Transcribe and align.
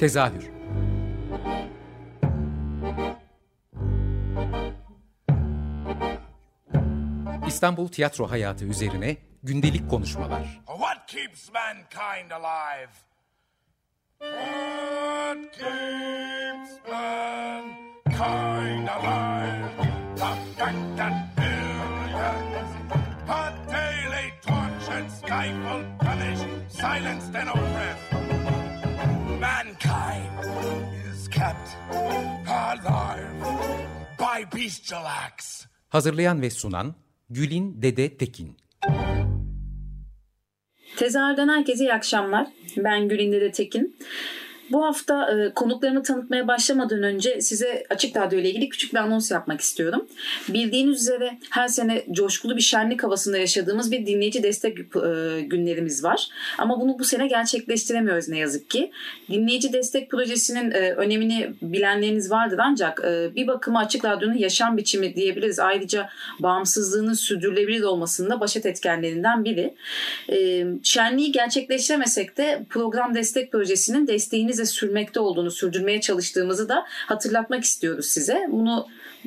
Tezahür 0.00 0.50
İstanbul 7.46 7.88
tiyatro 7.88 8.30
hayatı 8.30 8.64
üzerine 8.64 9.16
gündelik 9.42 9.90
konuşmalar. 9.90 10.60
What 10.66 11.06
keeps 11.06 11.50
mankind 11.52 12.30
alive? 12.30 12.90
What 14.20 15.52
keeps 15.52 16.70
mankind 16.90 18.88
alive? 18.88 19.70
The 20.16 20.36
fact 20.96 21.36
billions 21.36 22.70
are 23.28 23.52
daily 23.68 24.32
tortured, 24.42 25.10
stifled, 25.10 25.84
punished, 25.98 26.70
silenced 26.70 27.34
and 27.34 27.48
oppressed. 27.48 28.39
Mankind 29.84 30.44
is 31.12 31.28
kept 31.28 31.76
alive 32.46 33.32
by 34.18 34.44
bestial 34.58 35.04
acts. 35.06 35.66
Hazırlayan 35.88 36.42
ve 36.42 36.50
sunan 36.50 36.94
Gülin 37.30 37.82
Dede 37.82 38.16
Tekin. 38.16 38.56
Tezahürden 40.96 41.48
herkese 41.48 41.84
iyi 41.84 41.94
akşamlar. 41.94 42.46
Ben 42.76 43.08
Gülin 43.08 43.32
Dede 43.32 43.52
Tekin. 43.52 43.96
Bu 44.70 44.84
hafta 44.84 45.30
e, 45.30 45.54
konuklarımı 45.54 46.02
tanıtmaya 46.02 46.48
başlamadan 46.48 47.02
önce 47.02 47.40
size 47.40 47.84
Açık 47.90 48.16
Radyo 48.16 48.38
ile 48.38 48.50
ilgili 48.50 48.68
küçük 48.68 48.92
bir 48.92 48.98
anons 48.98 49.30
yapmak 49.30 49.60
istiyorum. 49.60 50.06
Bildiğiniz 50.48 51.00
üzere 51.00 51.38
her 51.50 51.68
sene 51.68 52.04
coşkulu 52.12 52.56
bir 52.56 52.62
şenlik 52.62 53.02
havasında 53.02 53.38
yaşadığımız 53.38 53.92
bir 53.92 54.06
dinleyici 54.06 54.42
destek 54.42 54.78
e, 54.78 55.40
günlerimiz 55.40 56.04
var. 56.04 56.28
Ama 56.58 56.80
bunu 56.80 56.98
bu 56.98 57.04
sene 57.04 57.26
gerçekleştiremiyoruz 57.26 58.28
ne 58.28 58.38
yazık 58.38 58.70
ki. 58.70 58.90
Dinleyici 59.30 59.72
destek 59.72 60.10
projesinin 60.10 60.70
e, 60.70 60.92
önemini 60.92 61.50
bilenleriniz 61.62 62.30
vardır 62.30 62.58
ancak 62.62 63.00
e, 63.04 63.34
bir 63.36 63.46
bakıma 63.46 63.80
Açık 63.80 64.04
Radyo'nun 64.04 64.38
yaşam 64.38 64.76
biçimi 64.76 65.14
diyebiliriz. 65.14 65.58
Ayrıca 65.58 66.08
bağımsızlığının 66.40 67.14
sürdürülebilir 67.14 67.82
olmasında 67.82 68.40
başat 68.40 68.66
etkenlerinden 68.66 69.44
biri. 69.44 69.74
E, 70.32 70.66
şenliği 70.82 71.32
gerçekleştiremesek 71.32 72.36
de 72.36 72.62
program 72.70 73.14
destek 73.14 73.52
projesinin 73.52 74.06
desteğiniz 74.06 74.59
sürmekte 74.66 75.20
olduğunu, 75.20 75.50
sürdürmeye 75.50 76.00
çalıştığımızı 76.00 76.68
da 76.68 76.84
hatırlatmak 76.88 77.64
istiyoruz 77.64 78.06
size. 78.06 78.46
Bunu 78.50 78.86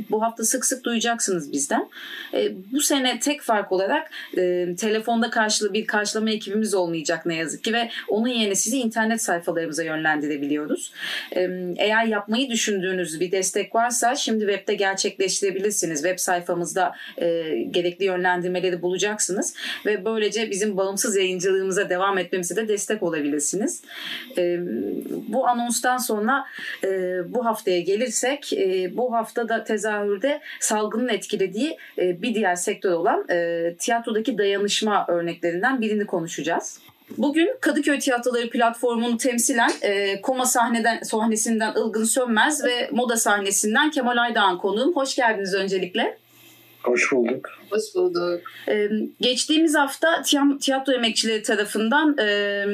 bu 0.09 0.21
hafta 0.21 0.43
sık 0.43 0.65
sık 0.65 0.83
duyacaksınız 0.83 1.51
bizden. 1.51 1.89
E, 2.33 2.51
bu 2.71 2.81
sene 2.81 3.19
tek 3.19 3.41
fark 3.41 3.71
olarak 3.71 4.11
e, 4.37 4.75
telefonda 4.75 5.29
karşılı 5.29 5.73
bir 5.73 5.87
karşılama 5.87 6.29
ekibimiz 6.29 6.73
olmayacak 6.73 7.25
ne 7.25 7.35
yazık 7.35 7.63
ki 7.63 7.73
ve 7.73 7.89
onun 8.07 8.27
yerine 8.27 8.55
sizi 8.55 8.77
internet 8.77 9.21
sayfalarımıza 9.21 9.83
yönlendirebiliyoruz. 9.83 10.93
E, 11.35 11.49
eğer 11.77 12.05
yapmayı 12.05 12.49
düşündüğünüz 12.49 13.19
bir 13.19 13.31
destek 13.31 13.75
varsa 13.75 14.15
şimdi 14.15 14.45
webde 14.45 14.75
gerçekleştirebilirsiniz. 14.75 16.01
Web 16.01 16.19
sayfamızda 16.19 16.95
e, 17.17 17.57
gerekli 17.71 18.05
yönlendirmeleri 18.05 18.81
bulacaksınız 18.81 19.55
ve 19.85 20.05
böylece 20.05 20.51
bizim 20.51 20.77
bağımsız 20.77 21.15
yayıncılığımıza 21.15 21.89
devam 21.89 22.17
etmemize 22.17 22.55
de 22.55 22.67
destek 22.67 23.03
olabilirsiniz. 23.03 23.81
E, 24.37 24.59
bu 25.27 25.47
anonstan 25.47 25.97
sonra 25.97 26.45
e, 26.83 26.89
bu 27.33 27.45
haftaya 27.45 27.79
gelirsek 27.79 28.53
e, 28.53 28.97
bu 28.97 29.13
hafta 29.13 29.49
da 29.49 29.63
tez 29.63 29.82
tezahürde 29.83 30.41
salgının 30.59 31.07
etkilediği 31.07 31.77
e, 31.97 32.21
bir 32.21 32.35
diğer 32.35 32.55
sektör 32.55 32.91
olan 32.91 33.25
e, 33.29 33.75
tiyatrodaki 33.79 34.37
dayanışma 34.37 35.05
örneklerinden 35.07 35.81
birini 35.81 36.05
konuşacağız. 36.05 36.79
Bugün 37.17 37.49
Kadıköy 37.61 37.99
Tiyatroları 37.99 38.49
platformunu 38.49 39.17
temsilen 39.17 39.71
e, 39.81 40.21
Koma 40.21 40.45
sahneden 40.45 40.99
sahnesinden 41.03 41.73
Ilgın 41.75 42.03
Sönmez 42.03 42.63
ve 42.65 42.89
Moda 42.91 43.17
sahnesinden 43.17 43.91
Kemal 43.91 44.17
Aydoğan 44.17 44.57
konuğum. 44.57 44.95
Hoş 44.95 45.15
geldiniz 45.15 45.53
öncelikle. 45.53 46.17
Hoş 46.83 47.11
bulduk. 47.11 47.49
Hoş 47.69 47.95
bulduk. 47.95 48.41
Ee, 48.67 48.89
geçtiğimiz 49.21 49.75
hafta 49.75 50.21
tiyatro 50.59 50.93
emekçileri 50.93 51.43
tarafından 51.43 52.17
e, 52.17 52.65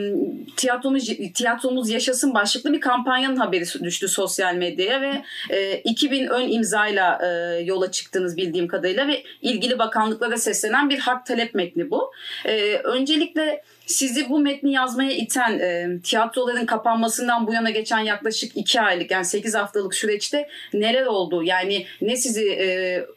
tiyatromuz, 0.55 1.09
tiyatromuz 1.33 1.89
yaşasın 1.89 2.33
başlıklı 2.33 2.73
bir 2.73 2.81
kampanyanın 2.81 3.35
haberi 3.35 3.83
düştü 3.83 4.07
sosyal 4.07 4.55
medyaya 4.55 5.01
ve 5.01 5.23
e, 5.49 5.77
2000 5.77 6.27
ön 6.27 6.51
imzayla 6.51 7.19
e, 7.23 7.59
yola 7.59 7.91
çıktınız 7.91 8.37
bildiğim 8.37 8.67
kadarıyla 8.67 9.07
ve 9.07 9.23
ilgili 9.41 9.79
bakanlıklara 9.79 10.37
seslenen 10.37 10.89
bir 10.89 10.99
hak 10.99 11.25
talep 11.25 11.55
metni 11.55 11.91
bu. 11.91 12.11
E, 12.45 12.75
öncelikle 12.75 13.63
sizi 13.89 14.29
bu 14.29 14.39
metni 14.39 14.73
yazmaya 14.73 15.11
iten 15.11 15.59
e, 15.59 15.99
tiyatroların 16.03 16.65
kapanmasından 16.65 17.47
bu 17.47 17.53
yana 17.53 17.69
geçen 17.69 17.99
yaklaşık 17.99 18.57
iki 18.57 18.81
aylık 18.81 19.11
yani 19.11 19.25
sekiz 19.25 19.55
haftalık 19.55 19.95
süreçte 19.95 20.49
neler 20.73 21.05
oldu? 21.05 21.43
Yani 21.43 21.85
ne 22.01 22.15
sizi 22.15 22.49
e, 22.49 22.67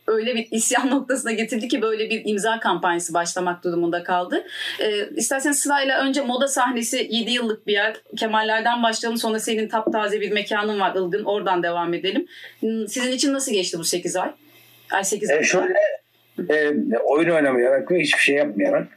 öyle 0.06 0.34
bir 0.34 0.48
isyan 0.50 0.81
noktasına 0.90 1.32
getirdi 1.32 1.68
ki 1.68 1.82
böyle 1.82 2.10
bir 2.10 2.22
imza 2.24 2.60
kampanyası 2.60 3.14
başlamak 3.14 3.64
durumunda 3.64 4.02
kaldı. 4.02 4.44
E, 4.80 5.08
isterseniz 5.16 5.58
sırayla 5.58 6.00
önce 6.00 6.20
moda 6.20 6.48
sahnesi 6.48 7.06
7 7.10 7.30
yıllık 7.30 7.66
bir 7.66 7.72
yer. 7.72 7.96
Kemallerden 8.16 8.82
başlayalım 8.82 9.18
sonra 9.18 9.38
senin 9.38 9.68
taptaze 9.68 10.20
bir 10.20 10.32
mekanın 10.32 10.80
var 10.80 10.94
Ilgın 10.96 11.24
oradan 11.24 11.62
devam 11.62 11.94
edelim. 11.94 12.26
Sizin 12.88 13.12
için 13.12 13.32
nasıl 13.32 13.52
geçti 13.52 13.78
bu 13.78 13.84
8 13.84 14.16
ay? 14.16 14.30
Ay 14.92 15.04
8 15.04 15.30
ay. 15.30 15.38
E 15.38 15.42
şöyle 15.42 15.74
e, 16.50 16.72
oyun 17.04 17.30
oynamayarak 17.30 17.90
ve 17.90 18.00
hiçbir 18.00 18.22
şey 18.22 18.36
yapmayarak 18.36 18.88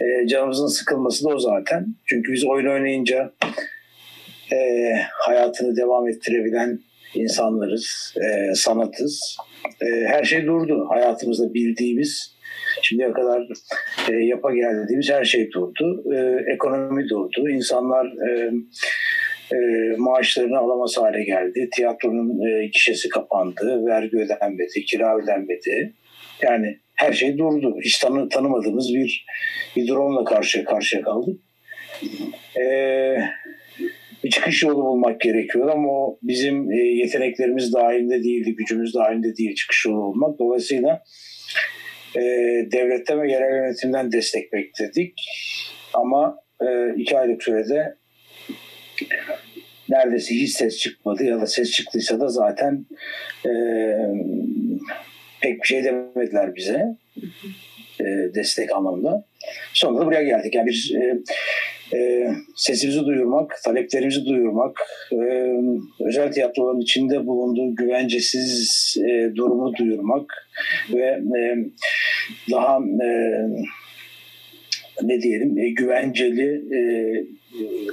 e, 0.00 0.26
canımızın 0.26 0.66
sıkılması 0.66 1.24
da 1.24 1.28
o 1.28 1.38
zaten. 1.38 1.86
Çünkü 2.06 2.32
biz 2.32 2.44
oyun 2.44 2.66
oynayınca 2.66 3.32
e, 4.52 4.56
hayatını 5.12 5.76
devam 5.76 6.08
ettirebilen 6.08 6.80
insanlarız, 7.14 8.14
e, 8.16 8.54
sanatız. 8.54 9.36
E, 9.82 9.86
her 10.06 10.24
şey 10.24 10.46
durdu. 10.46 10.86
Hayatımızda 10.88 11.54
bildiğimiz, 11.54 12.36
şimdiye 12.82 13.12
kadar 13.12 13.48
e, 14.10 14.16
yapa 14.16 14.54
geldiğimiz 14.54 15.10
her 15.10 15.24
şey 15.24 15.50
durdu. 15.50 16.04
E, 16.14 16.44
ekonomi 16.52 17.08
durdu. 17.08 17.48
İnsanlar 17.48 18.06
e, 18.06 18.50
e, 19.52 19.56
maaşlarını 19.96 20.58
alamaz 20.58 20.96
hale 20.98 21.24
geldi. 21.24 21.68
Tiyatronun 21.76 22.46
e, 22.46 22.66
gişesi 22.66 23.08
kapandı, 23.08 23.86
vergi 23.86 24.16
ödenmedi, 24.16 24.84
kira 24.86 25.18
ödenmedi. 25.18 25.92
Yani 26.42 26.78
her 26.94 27.12
şey 27.12 27.38
durdu. 27.38 27.76
Hiç 27.84 27.98
tanı, 27.98 28.28
tanımadığımız 28.28 28.94
bir 28.94 29.26
bir 29.76 29.88
durumla 29.88 30.24
karşı 30.24 30.64
karşıya 30.64 31.02
kaldık. 31.02 31.40
Ee, 32.60 33.16
çıkış 34.30 34.62
yolu 34.62 34.84
bulmak 34.84 35.20
gerekiyor 35.20 35.68
ama 35.68 35.88
o 35.88 36.18
bizim 36.22 36.72
e, 36.72 36.76
yeteneklerimiz 36.76 37.72
dahilinde 37.72 38.24
değildi, 38.24 38.54
gücümüz 38.54 38.94
dahilinde 38.94 39.36
değil 39.36 39.54
çıkış 39.54 39.86
yolu 39.86 39.96
bulmak. 39.96 40.38
Dolayısıyla 40.38 41.02
e, 42.16 42.20
devletten 42.72 43.22
ve 43.22 43.32
yerel 43.32 43.54
yönetimden 43.54 44.12
destek 44.12 44.52
bekledik. 44.52 45.14
Ama 45.94 46.38
e, 46.62 46.94
iki 46.96 47.18
aylık 47.18 47.42
sürede 47.42 47.96
neredeyse 49.88 50.34
hiç 50.34 50.50
ses 50.50 50.78
çıkmadı 50.78 51.24
ya 51.24 51.40
da 51.40 51.46
ses 51.46 51.70
çıktıysa 51.70 52.20
da 52.20 52.28
zaten 52.28 52.86
e, 53.46 53.50
pek 55.40 55.62
bir 55.62 55.66
şey 55.66 55.84
demediler 55.84 56.54
bize 56.56 56.86
e, 58.00 58.04
destek 58.34 58.72
anlamında. 58.72 59.24
Sonra 59.72 60.00
da 60.00 60.06
buraya 60.06 60.22
geldik. 60.22 60.54
Yani 60.54 60.66
bir 60.66 60.94
e, 60.94 61.18
e, 61.94 62.30
sesimizi 62.56 63.04
duyurmak, 63.04 63.60
taleplerimizi 63.64 64.24
duyurmak, 64.24 64.76
e, 65.12 65.16
özel 66.00 66.32
tiyatroların 66.32 66.80
içinde 66.80 67.26
bulunduğu 67.26 67.76
güvencesiz 67.76 68.96
e, 69.08 69.36
durumu 69.36 69.74
duyurmak 69.78 70.32
ve 70.92 71.06
e, 71.38 71.56
daha 72.50 72.78
e, 73.04 73.08
ne 75.02 75.22
diyelim 75.22 75.58
e, 75.58 75.68
güvenceli, 75.68 76.62
e, 76.76 76.80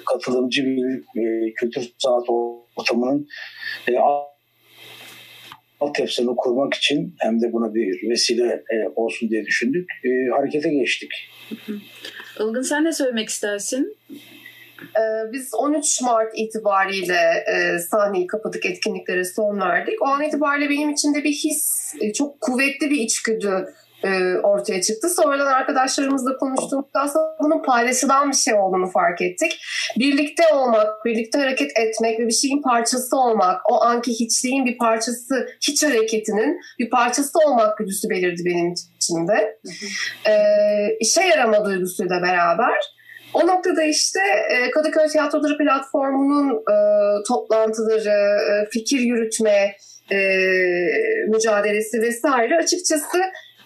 katılımcı 0.05 0.65
bir 0.65 1.21
e, 1.21 1.53
kültür 1.53 1.89
sanat 1.97 2.25
ortamının 2.75 3.27
e, 3.89 3.93
altyapısını 5.79 6.35
kurmak 6.35 6.73
için 6.73 7.15
hem 7.19 7.41
de 7.41 7.53
buna 7.53 7.73
bir 7.73 8.09
vesile 8.09 8.63
e, 8.73 8.87
olsun 8.95 9.29
diye 9.29 9.45
düşündük. 9.45 9.89
E, 10.05 10.29
harekete 10.31 10.69
geçtik. 10.69 11.11
Ilgın 12.39 12.61
sen 12.61 12.83
ne 12.83 12.93
söylemek 12.93 13.29
istersin? 13.29 13.97
Ee, 14.81 15.31
biz 15.31 15.53
13 15.53 16.01
Mart 16.01 16.31
itibariyle 16.35 17.45
e, 17.53 17.79
sahneyi 17.79 18.27
kapadık, 18.27 18.65
etkinliklere 18.65 19.25
son 19.25 19.59
verdik. 19.59 20.01
O 20.01 20.05
an 20.05 20.23
itibariyle 20.23 20.69
benim 20.69 20.89
içinde 20.89 21.23
bir 21.23 21.31
his, 21.31 21.93
e, 22.01 22.13
çok 22.13 22.41
kuvvetli 22.41 22.89
bir 22.89 22.99
içgüdü 22.99 23.73
e, 24.03 24.37
ortaya 24.43 24.81
çıktı. 24.81 25.09
Sonradan 25.09 25.45
arkadaşlarımızla 25.45 26.37
konuştuğumuzda 26.37 26.99
aslında 26.99 27.37
bunun 27.39 27.63
paylaşılan 27.63 28.31
bir 28.31 28.35
şey 28.35 28.53
olduğunu 28.53 28.89
fark 28.91 29.21
ettik. 29.21 29.59
Birlikte 29.99 30.43
olmak, 30.53 31.05
birlikte 31.05 31.37
hareket 31.37 31.71
etmek 31.79 32.19
ve 32.19 32.27
bir 32.27 32.33
şeyin 32.33 32.61
parçası 32.61 33.17
olmak, 33.17 33.71
o 33.71 33.83
anki 33.83 34.11
hiçliğin 34.11 34.65
bir 34.65 34.77
parçası, 34.77 35.49
hiç 35.67 35.83
hareketinin 35.83 36.59
bir 36.79 36.89
parçası 36.89 37.39
olmak 37.47 37.77
güdüsü 37.77 38.09
belirdi 38.09 38.41
benim 38.45 38.73
içimde. 38.73 38.96
Hı. 39.63 40.31
E, 40.31 40.33
işe 40.99 41.21
yarama 41.21 41.65
duygusuyla 41.65 42.21
beraber 42.21 42.97
O 43.33 43.47
noktada 43.47 43.83
işte 43.83 44.19
e, 44.49 44.71
Kadıköy 44.71 45.07
Tiyatroları 45.07 45.57
platformunun 45.57 46.53
e, 46.53 46.75
toplantıları, 47.27 48.39
e, 48.51 48.69
fikir 48.69 48.99
yürütme 48.99 49.75
e, 50.11 50.17
mücadelesi 51.27 52.01
vesaire 52.01 52.57
açıkçası 52.57 53.17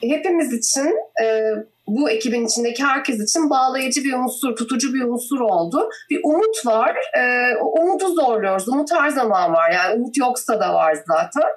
hepimiz 0.01 0.53
için 0.53 0.95
e, 1.23 1.53
bu 1.87 2.09
ekibin 2.09 2.45
içindeki 2.45 2.83
herkes 2.83 3.29
için 3.29 3.49
bağlayıcı 3.49 4.03
bir 4.03 4.13
unsur, 4.13 4.55
tutucu 4.55 4.93
bir 4.93 5.03
unsur 5.03 5.39
oldu. 5.39 5.89
Bir 6.09 6.19
umut 6.23 6.65
var. 6.65 6.97
E, 7.17 7.55
umudu 7.57 8.07
zorluyoruz. 8.07 8.67
Umut 8.67 8.91
her 8.91 9.09
zaman 9.09 9.53
var. 9.53 9.71
Yani 9.71 9.95
umut 9.95 10.17
yoksa 10.17 10.59
da 10.59 10.73
var 10.73 10.97
zaten. 11.07 11.49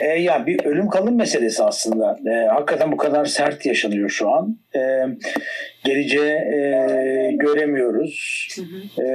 E, 0.00 0.06
ya 0.06 0.46
bir 0.46 0.64
ölüm 0.64 0.88
kalım 0.88 1.16
meselesi 1.16 1.62
aslında. 1.62 2.18
E, 2.30 2.46
hakikaten 2.46 2.92
bu 2.92 2.96
kadar 2.96 3.24
sert 3.24 3.66
yaşanıyor 3.66 4.08
şu 4.08 4.30
an. 4.30 4.58
E, 4.76 4.80
geleceği 5.84 6.32
e, 6.32 7.30
göremiyoruz. 7.38 8.46
E, 8.98 9.02
e, 9.02 9.08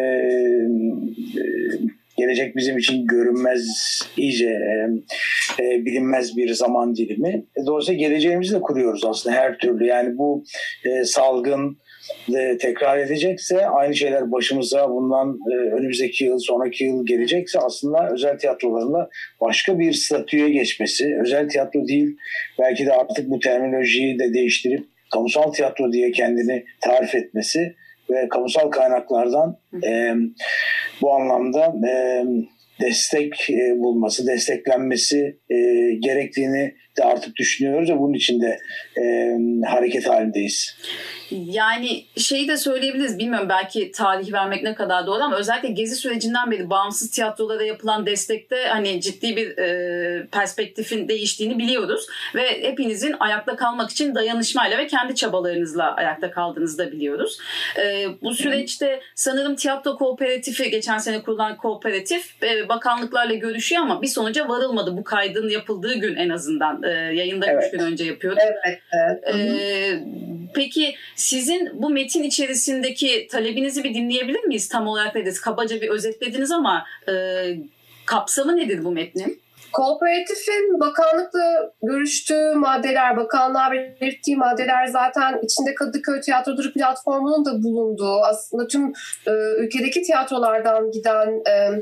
gelecek 2.18 2.56
bizim 2.56 2.78
için 2.78 3.08
görünmez, 3.08 3.68
iyice 4.18 4.50
e, 4.50 4.90
e, 5.64 5.86
bilinmez 5.86 6.38
bir 6.38 6.54
zaman 6.54 6.96
dilimi. 6.96 7.46
E, 7.56 7.66
dolayısıyla 7.66 8.08
geleceğimizi 8.08 8.56
de 8.56 8.62
kuruyoruz 8.62 9.06
aslında 9.06 9.36
her 9.36 9.58
türlü. 9.58 9.86
Yani 9.86 10.18
bu 10.18 10.44
e, 10.86 11.04
salgın 11.04 11.78
de 12.30 12.58
tekrar 12.58 12.98
edecekse 12.98 13.68
aynı 13.68 13.96
şeyler 13.96 14.32
başımıza 14.32 14.90
bundan 14.90 15.40
e, 15.52 15.56
önümüzdeki 15.56 16.26
yıl 16.26 16.40
sonraki 16.40 16.84
yıl 16.84 17.06
gelecekse 17.06 17.60
aslında 17.60 18.10
özel 18.14 18.38
tiyatrolarında 18.38 19.10
başka 19.42 19.80
bir 19.80 19.94
statüye 19.94 20.50
geçmesi 20.50 21.18
özel 21.22 21.50
tiyatro 21.50 21.88
değil 21.88 22.18
belki 22.60 22.86
de 22.86 22.94
artık 22.94 23.30
bu 23.30 23.40
terminolojiyi 23.40 24.20
de 24.20 24.34
değiştirip 24.34 24.86
kamusal 25.14 25.52
tiyatro 25.52 25.94
diye 25.94 26.12
kendini 26.12 26.66
tarif 26.82 27.16
etmesi 27.16 27.76
ve 28.10 28.30
kamusal 28.30 28.70
kaynaklardan 28.70 29.58
e, 29.84 30.14
bu 31.02 31.14
anlamda 31.14 31.88
e, 31.90 32.24
destek 32.82 33.50
e, 33.50 33.80
bulması, 33.80 34.28
desteklenmesi 34.28 35.38
e, 35.50 35.56
gerektiğini 36.00 36.76
de 36.98 37.04
artık 37.04 37.36
düşünüyoruz 37.36 37.90
ve 37.90 38.00
bunun 38.00 38.14
için 38.14 38.42
de 38.42 38.60
e, 38.98 39.04
hareket 39.68 40.10
halindeyiz. 40.10 40.76
Yani 41.32 42.04
şeyi 42.18 42.48
de 42.48 42.58
söyleyebiliriz. 42.58 43.20
Bilmiyorum 43.20 43.50
belki 43.50 43.92
tarih 43.92 44.34
vermek 44.34 44.64
ne 44.64 44.76
kadar 44.76 45.08
doğru 45.08 45.24
ama 45.24 45.38
özellikle 45.38 45.70
gezi 45.70 45.96
sürecinden 45.96 46.52
beri 46.52 46.70
bağımsız 46.70 47.12
tiyatrolara 47.12 47.64
yapılan 47.64 48.06
destekte 48.06 48.56
hani 48.68 49.02
ciddi 49.02 49.36
bir 49.36 49.58
e, 49.58 50.28
perspektifin 50.32 51.08
değiştiğini 51.08 51.58
biliyoruz. 51.58 52.08
Ve 52.36 52.64
hepinizin 52.64 53.16
ayakta 53.20 53.56
kalmak 53.56 53.90
için 53.90 54.16
dayanışmayla 54.16 54.78
ve 54.78 54.88
kendi 54.88 55.16
çabalarınızla 55.16 55.96
ayakta 55.96 56.32
kaldığınızı 56.32 56.78
da 56.78 56.92
biliyoruz. 56.92 57.38
E, 57.78 58.08
bu 58.22 58.34
süreçte 58.34 59.00
sanırım 59.16 59.56
tiyatro 59.56 59.98
kooperatifi 59.98 60.70
geçen 60.70 60.98
sene 60.98 61.22
kurulan 61.22 61.58
kooperatif 61.58 62.44
e, 62.44 62.70
bakanlıklarla 62.70 63.34
görüşüyor 63.34 63.82
ama 63.82 64.02
bir 64.02 64.08
sonuca 64.08 64.50
varılmadı. 64.50 64.98
Bu 64.98 65.04
kaydın 65.04 65.50
yapıldığı 65.50 65.94
gün 65.94 66.16
en 66.16 66.30
azından. 66.30 66.83
E, 66.84 66.90
yayında 66.90 67.46
evet. 67.52 67.64
üç 67.66 67.72
gün 67.72 67.80
önce 67.80 68.06
yapıyoruz. 68.06 68.40
Evet. 68.66 68.80
evet. 68.92 69.36
E, 69.36 70.00
peki 70.54 70.96
sizin 71.16 71.70
bu 71.74 71.90
metin 71.90 72.24
içerisindeki 72.24 73.28
talebinizi 73.32 73.84
bir 73.84 73.94
dinleyebilir 73.94 74.44
miyiz? 74.44 74.70
Tam 74.70 74.88
olarak 74.88 75.16
nedir? 75.16 75.38
Kabaca 75.44 75.82
bir 75.82 75.90
özetlediniz 75.90 76.52
ama 76.52 76.86
e, 77.10 77.14
kapsamı 78.06 78.58
nedir 78.58 78.84
bu 78.84 78.92
metnin? 78.92 79.43
Kooperatifin 79.74 80.80
bakanlıkla 80.80 81.72
görüştüğü 81.82 82.54
maddeler, 82.56 83.18
bakanlığa 83.18 83.72
belirttiği 83.72 84.38
maddeler 84.38 84.86
zaten 84.86 85.40
içinde 85.44 85.74
Kadıköy 85.76 86.22
Tiyatroları 86.22 86.74
platformunun 86.74 87.46
da 87.46 87.64
bulunduğu 87.64 88.22
aslında 88.24 88.68
tüm 88.68 88.94
e, 89.28 89.32
ülkedeki 89.58 90.02
tiyatrolardan 90.02 90.92
giden 90.92 91.42
e, 91.48 91.82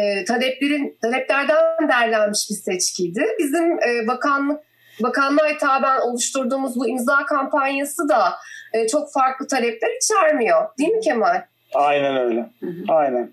e, 0.00 0.24
taleplerin 0.24 0.98
taleplerden 1.02 1.88
derlenmiş 1.88 2.46
bir 2.50 2.54
seçkiydi. 2.54 3.24
Bizim 3.38 3.72
e, 3.72 4.06
bakanlık 4.06 4.60
bakanlığa 5.02 5.48
hitaben 5.48 6.00
oluşturduğumuz 6.00 6.76
bu 6.76 6.88
imza 6.88 7.26
kampanyası 7.26 8.08
da 8.08 8.34
e, 8.72 8.86
çok 8.86 9.12
farklı 9.12 9.46
talepler 9.46 9.90
içermiyor. 10.02 10.68
Değil 10.78 10.90
mi 10.90 11.00
Kemal? 11.00 11.42
Aynen 11.74 12.16
öyle. 12.16 12.50
Aynen. 12.88 13.30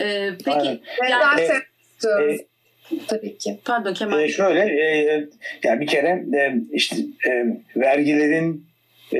Ee, 0.00 0.30
peki 0.44 0.82
Aynen. 1.02 1.20
Yani, 1.20 1.40
e, 1.40 2.32
e, 2.32 2.46
tabii 3.06 3.38
ki. 3.38 3.58
Pardon 3.64 3.94
Kemal. 3.94 4.22
E, 4.22 4.28
şöyle 4.28 4.60
e, 4.60 5.24
yani 5.62 5.80
bir 5.80 5.86
kere 5.86 6.24
e, 6.34 6.54
işte 6.72 6.96
e, 7.28 7.46
vergilerin 7.76 8.66
e, 9.14 9.18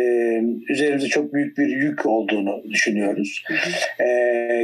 üzerimize 0.68 1.08
çok 1.08 1.34
büyük 1.34 1.58
bir 1.58 1.66
yük 1.66 2.06
olduğunu 2.06 2.62
düşünüyoruz. 2.70 3.44
E, 4.00 4.06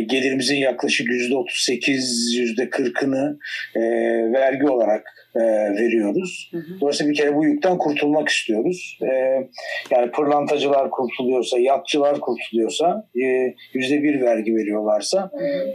gelirimizin 0.01 0.57
yaklaşık 0.57 1.09
yüzde 1.09 1.37
38, 1.37 2.35
yüzde 2.39 2.65
40'ını 2.65 3.39
e, 3.77 3.81
vergi 4.33 4.67
olarak 4.67 5.19
e, 5.37 5.41
veriyoruz. 5.73 6.51
Dolayısıyla 6.81 7.13
bir 7.13 7.17
kere 7.17 7.35
bu 7.35 7.45
yükten 7.45 7.79
kurtulmak 7.79 8.29
istiyoruz. 8.29 8.99
E, 9.03 9.09
yani 9.91 10.11
pırlantacılar 10.11 10.91
kurtuluyorsa, 10.91 11.59
yatçılar 11.59 12.21
kurtuluyorsa, 12.21 13.09
e, 13.23 13.55
yüzde 13.75 14.03
bir 14.03 14.21
vergi 14.21 14.55
veriyorlarsa, 14.55 15.31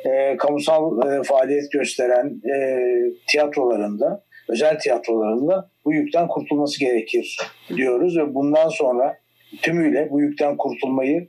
e, 0.05 0.37
kamusal 0.37 1.11
e, 1.11 1.23
faaliyet 1.23 1.71
gösteren 1.71 2.41
e, 2.55 2.87
tiyatrolarında, 3.27 4.23
özel 4.49 4.79
tiyatrolarında 4.79 5.69
bu 5.85 5.93
yükten 5.93 6.27
kurtulması 6.27 6.79
gerekir 6.79 7.37
diyoruz 7.75 8.17
ve 8.17 8.33
bundan 8.33 8.69
sonra 8.69 9.17
tümüyle 9.61 10.07
bu 10.11 10.21
yükten 10.21 10.57
kurtulmayı 10.57 11.27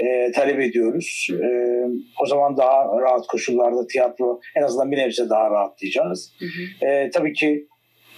e, 0.00 0.32
talep 0.32 0.60
ediyoruz. 0.60 1.28
E, 1.30 1.48
o 2.22 2.26
zaman 2.26 2.56
daha 2.56 2.84
rahat 3.00 3.26
koşullarda 3.26 3.86
tiyatro 3.86 4.40
en 4.56 4.62
azından 4.62 4.90
bir 4.90 4.96
nebze 4.96 5.28
daha 5.28 5.50
rahatlayacağız. 5.50 6.32
Hı 6.38 6.44
hı. 6.44 6.86
E, 6.86 7.10
tabii 7.10 7.32
ki 7.32 7.66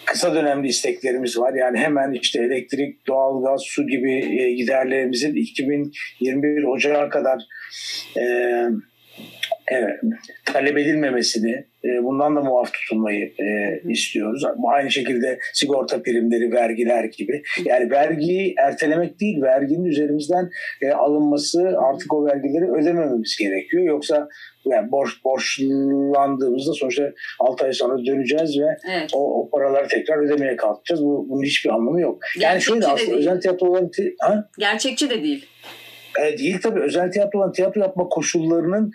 kısa 0.05 0.35
dönemli 0.35 0.69
isteklerimiz 0.69 1.39
var. 1.39 1.55
Yani 1.55 1.79
hemen 1.79 2.13
işte 2.13 2.43
elektrik, 2.43 3.07
doğalgaz, 3.07 3.63
su 3.65 3.87
gibi 3.87 4.13
e, 4.43 4.53
giderlerimizin 4.53 5.35
2021 5.35 6.63
Ocağı 6.63 7.11
kadar 7.11 7.43
e, 8.17 8.23
evet, 9.69 10.01
talep 10.45 10.79
edilmemesini, 10.79 11.53
e, 11.53 11.67
bundan 12.03 12.37
da 12.37 12.41
muaf 12.41 12.73
tutulmayı 12.73 13.33
e, 13.39 13.81
istiyoruz. 13.89 14.43
Aynı 14.67 14.91
şekilde 14.91 15.39
sigorta 15.53 16.03
primleri, 16.03 16.53
vergiler 16.53 17.05
gibi. 17.05 17.43
Yani 17.65 17.91
vergiyi 17.91 18.55
ertelemek 18.59 19.21
değil, 19.21 19.43
verginin 19.43 19.85
üzerimizden 19.85 20.51
e, 20.83 20.91
alınması 20.91 21.75
artık 21.79 22.15
o 22.15 22.27
vergileri 22.27 22.73
ödemememiz 22.73 23.37
gerekiyor. 23.37 23.85
Yoksa 23.85 24.29
yani 24.65 24.91
borç 24.93 25.11
borçlandığımızda 25.25 26.73
sonuçta 26.73 27.13
6 27.41 27.65
ay 27.65 27.73
sonra 27.73 28.07
döneceğiz 28.07 28.61
ve 28.61 28.77
evet. 28.91 29.11
o, 29.15 29.41
o 29.41 29.51
paraları 29.51 29.89
tekrar 29.89 30.25
ödemeye 30.25 30.57
kalkacağız. 30.57 31.05
Bu, 31.05 31.27
bunun 31.29 31.43
hiçbir 31.43 31.71
anlamı 31.71 32.01
yok. 32.01 32.19
Yani 32.39 32.61
şöyle 32.61 32.87
aslında 32.87 33.17
özel 33.17 33.41
tiyatroların... 33.41 33.91
Ha? 34.21 34.49
Gerçekçi 34.59 35.11
de 35.11 35.23
değil. 35.23 35.47
E, 36.23 36.39
değil 36.39 36.59
tabii 36.63 36.81
özel 36.81 37.13
tiyatro 37.13 37.39
olan 37.39 37.53
tiyatro 37.53 37.81
yapma 37.81 38.09
koşullarının 38.09 38.93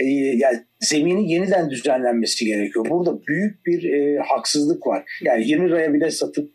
e, 0.00 0.04
yani 0.36 0.58
zemini 0.80 1.32
yeniden 1.32 1.70
düzenlenmesi 1.70 2.44
gerekiyor. 2.44 2.86
Burada 2.90 3.26
büyük 3.26 3.66
bir 3.66 3.92
e, 3.92 4.18
haksızlık 4.18 4.86
var. 4.86 5.04
Yani 5.22 5.48
20 5.48 5.68
liraya 5.68 5.94
bile 5.94 6.10
satıp 6.10 6.50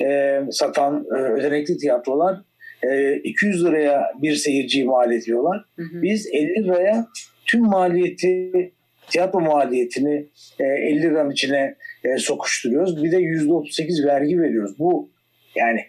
e, 0.00 0.40
satan 0.50 1.06
e, 1.16 1.18
ödenekli 1.18 1.76
tiyatrolar 1.76 2.40
e, 2.82 3.16
200 3.16 3.64
liraya 3.64 4.02
bir 4.22 4.34
seyirciyi 4.34 4.84
mal 4.84 5.12
ediyorlar. 5.12 5.64
Hı 5.76 5.82
hı. 5.82 6.02
Biz 6.02 6.26
50 6.32 6.64
liraya 6.64 7.06
tüm 7.46 7.60
maliyeti 7.60 8.50
tiyatro 9.10 9.40
maliyetini 9.40 10.26
e, 10.60 10.64
50 10.64 11.02
liranın 11.02 11.30
içine 11.30 11.76
e, 12.04 12.18
sokuşturuyoruz. 12.18 13.04
Bir 13.04 13.12
de 13.12 13.16
%38 13.16 14.06
vergi 14.06 14.40
veriyoruz. 14.40 14.78
Bu 14.78 15.10
yani 15.56 15.80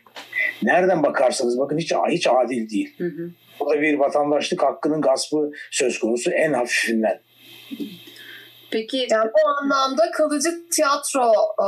nereden 0.63 1.03
bakarsanız 1.03 1.59
bakın 1.59 1.77
hiç 1.77 1.93
hiç 2.09 2.27
adil 2.27 2.69
değil. 2.69 2.97
Hı 2.97 3.03
hı. 3.03 3.31
Burada 3.59 3.81
bir 3.81 4.00
vatandaşlık 4.00 4.63
hakkının 4.63 5.01
gaspı 5.01 5.51
söz 5.71 6.00
konusu 6.00 6.31
en 6.31 6.53
hafifinden. 6.53 7.19
Peki 8.71 9.07
yani 9.09 9.29
bu 9.33 9.50
anlamda 9.50 10.12
kalıcı 10.12 10.50
tiyatro 10.71 11.31
e, 11.59 11.67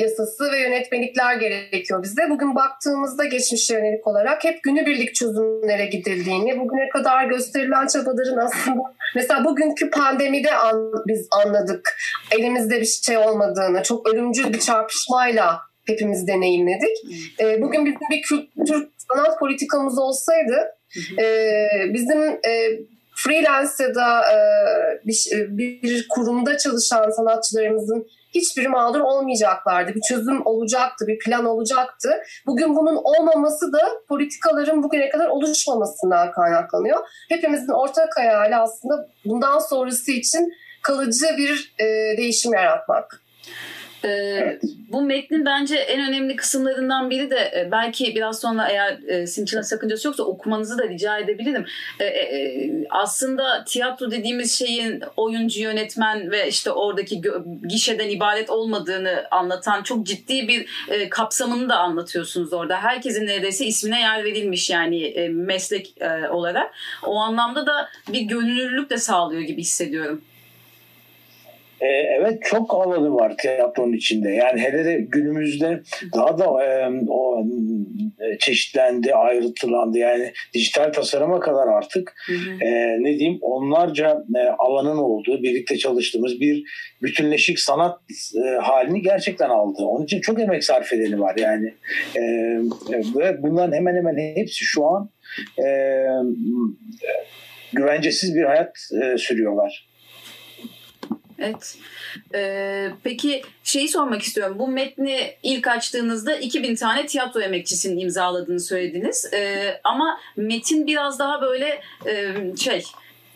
yasası 0.00 0.52
ve 0.52 0.58
yönetmelikler 0.58 1.34
gerekiyor 1.34 2.02
bize. 2.02 2.30
Bugün 2.30 2.54
baktığımızda 2.54 3.24
geçmişe 3.24 3.74
yönelik 3.74 4.06
olarak 4.06 4.44
hep 4.44 4.62
günübirlik 4.62 5.14
çözümlere 5.14 5.86
gidildiğini, 5.86 6.60
bugüne 6.60 6.88
kadar 6.88 7.24
gösterilen 7.24 7.86
çabaların 7.86 8.36
aslında 8.36 8.82
mesela 9.14 9.44
bugünkü 9.44 9.90
pandemide 9.90 10.54
an, 10.54 10.92
biz 11.06 11.28
anladık 11.30 11.96
elimizde 12.38 12.80
bir 12.80 12.86
şey 12.86 13.18
olmadığını, 13.18 13.82
çok 13.82 14.08
ölümcül 14.08 14.52
bir 14.52 14.60
çarpışmayla 14.60 15.67
hepimiz 15.88 16.26
deneyimledik. 16.26 16.96
E, 17.40 17.62
bugün 17.62 17.86
bizim 17.86 18.08
bir 18.10 18.22
kültür 18.22 18.88
sanat 19.08 19.38
politikamız 19.38 19.98
olsaydı 19.98 20.74
e, 21.18 21.66
bizim 21.92 22.22
e, 22.22 22.78
freelance 23.16 23.70
ya 23.80 23.94
da 23.94 24.32
e, 24.32 24.38
bir, 25.06 25.28
bir 25.58 26.08
kurumda 26.08 26.58
çalışan 26.58 27.10
sanatçılarımızın 27.10 28.06
hiçbiri 28.34 28.68
mağdur 28.68 29.00
olmayacaklardı. 29.00 29.94
Bir 29.94 30.00
çözüm 30.00 30.46
olacaktı, 30.46 31.06
bir 31.06 31.18
plan 31.18 31.44
olacaktı. 31.44 32.10
Bugün 32.46 32.76
bunun 32.76 32.96
olmaması 32.96 33.72
da 33.72 33.80
politikaların 34.08 34.82
bugüne 34.82 35.08
kadar 35.08 35.28
oluşmamasından 35.28 36.32
kaynaklanıyor. 36.32 36.98
Hepimizin 37.28 37.72
ortak 37.72 38.16
hayali 38.16 38.56
aslında 38.56 39.08
bundan 39.24 39.58
sonrası 39.58 40.12
için 40.12 40.52
kalıcı 40.82 41.26
bir 41.38 41.74
e, 41.78 41.84
değişim 42.16 42.52
yaratmak. 42.52 43.22
Ee, 44.04 44.08
evet. 44.08 44.62
Bu 44.88 45.02
metnin 45.02 45.46
bence 45.46 45.76
en 45.76 46.08
önemli 46.08 46.36
kısımlarından 46.36 47.10
biri 47.10 47.30
de 47.30 47.36
e, 47.36 47.68
belki 47.72 48.14
biraz 48.14 48.40
sonra 48.40 48.68
eğer 48.68 48.98
e, 49.08 49.26
sizin 49.26 49.44
için 49.44 49.60
sakıncası 49.60 50.08
yoksa 50.08 50.22
okumanızı 50.22 50.78
da 50.78 50.88
rica 50.88 51.18
edebilirim. 51.18 51.66
E, 52.00 52.04
e, 52.04 52.70
aslında 52.90 53.64
tiyatro 53.64 54.10
dediğimiz 54.10 54.58
şeyin 54.58 55.02
oyuncu, 55.16 55.62
yönetmen 55.62 56.30
ve 56.30 56.48
işte 56.48 56.70
oradaki 56.70 57.22
gişeden 57.68 58.08
ibaret 58.08 58.50
olmadığını 58.50 59.24
anlatan 59.30 59.82
çok 59.82 60.06
ciddi 60.06 60.48
bir 60.48 60.66
e, 60.88 61.08
kapsamını 61.08 61.68
da 61.68 61.78
anlatıyorsunuz 61.78 62.52
orada. 62.52 62.76
Herkesin 62.76 63.26
neredeyse 63.26 63.66
ismine 63.66 64.00
yer 64.00 64.24
verilmiş 64.24 64.70
yani 64.70 65.04
e, 65.04 65.28
meslek 65.28 65.94
e, 66.00 66.28
olarak. 66.28 66.74
O 67.02 67.16
anlamda 67.16 67.66
da 67.66 67.88
bir 68.12 68.20
gönüllülük 68.20 68.90
de 68.90 68.98
sağlıyor 68.98 69.42
gibi 69.42 69.60
hissediyorum. 69.60 70.22
E, 71.80 71.86
evet 71.86 72.42
çok 72.42 72.74
alanı 72.74 73.14
var 73.14 73.36
tiyatronun 73.38 73.92
içinde. 73.92 74.30
Yani 74.30 74.60
hele 74.60 74.84
de 74.84 75.06
günümüzde 75.08 75.82
daha 76.14 76.38
da 76.38 76.64
e, 76.64 76.90
o 77.08 77.44
e, 78.20 78.38
çeşitlendi, 78.38 79.14
ayrıntılandı. 79.14 79.98
Yani 79.98 80.32
dijital 80.54 80.92
tasarıma 80.92 81.40
kadar 81.40 81.68
artık 81.68 82.14
hı 82.26 82.32
hı. 82.32 82.64
E, 82.64 82.98
ne 83.00 83.18
diyeyim 83.18 83.38
onlarca 83.42 84.24
e, 84.36 84.40
alanın 84.58 84.96
olduğu, 84.96 85.42
birlikte 85.42 85.78
çalıştığımız 85.78 86.40
bir 86.40 86.62
bütünleşik 87.02 87.60
sanat 87.60 88.00
e, 88.44 88.56
halini 88.56 89.02
gerçekten 89.02 89.48
aldı. 89.50 89.82
Onun 89.82 90.04
için 90.04 90.20
çok 90.20 90.40
emek 90.40 90.64
sarf 90.64 90.92
edeni 90.92 91.20
var 91.20 91.36
yani. 91.36 91.74
E, 92.16 92.22
ve 93.18 93.42
bunların 93.42 93.72
hemen 93.72 93.96
hemen 93.96 94.36
hepsi 94.36 94.64
şu 94.64 94.86
an 94.86 95.10
e, 95.66 95.68
güvencesiz 97.72 98.34
bir 98.34 98.44
hayat 98.44 98.76
e, 99.02 99.18
sürüyorlar. 99.18 99.88
Evet. 101.38 101.78
Ee, 102.34 102.90
peki 103.04 103.42
şeyi 103.64 103.88
sormak 103.88 104.22
istiyorum. 104.22 104.58
Bu 104.58 104.68
metni 104.68 105.34
ilk 105.42 105.66
açtığınızda 105.66 106.36
2000 106.36 106.74
tane 106.74 107.06
tiyatro 107.06 107.40
emekçisinin 107.40 107.98
imzaladığını 107.98 108.60
söylediniz. 108.60 109.30
Ee, 109.34 109.80
ama 109.84 110.20
metin 110.36 110.86
biraz 110.86 111.18
daha 111.18 111.42
böyle 111.42 111.80
e, 112.06 112.34
şey 112.56 112.84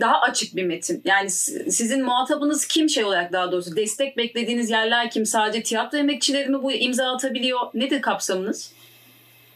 daha 0.00 0.20
açık 0.20 0.56
bir 0.56 0.64
metin. 0.64 1.02
Yani 1.04 1.30
sizin 1.30 2.04
muhatabınız 2.04 2.66
kim 2.66 2.88
şey 2.88 3.04
olarak 3.04 3.32
daha 3.32 3.52
doğrusu 3.52 3.76
destek 3.76 4.16
beklediğiniz 4.16 4.70
yerler 4.70 5.10
kim? 5.10 5.26
Sadece 5.26 5.62
tiyatro 5.62 5.98
emekçileri 5.98 6.48
mi 6.48 6.62
bu 6.62 6.72
imza 6.72 7.12
atabiliyor? 7.14 7.60
Nedir 7.74 8.02
kapsamınız? 8.02 8.72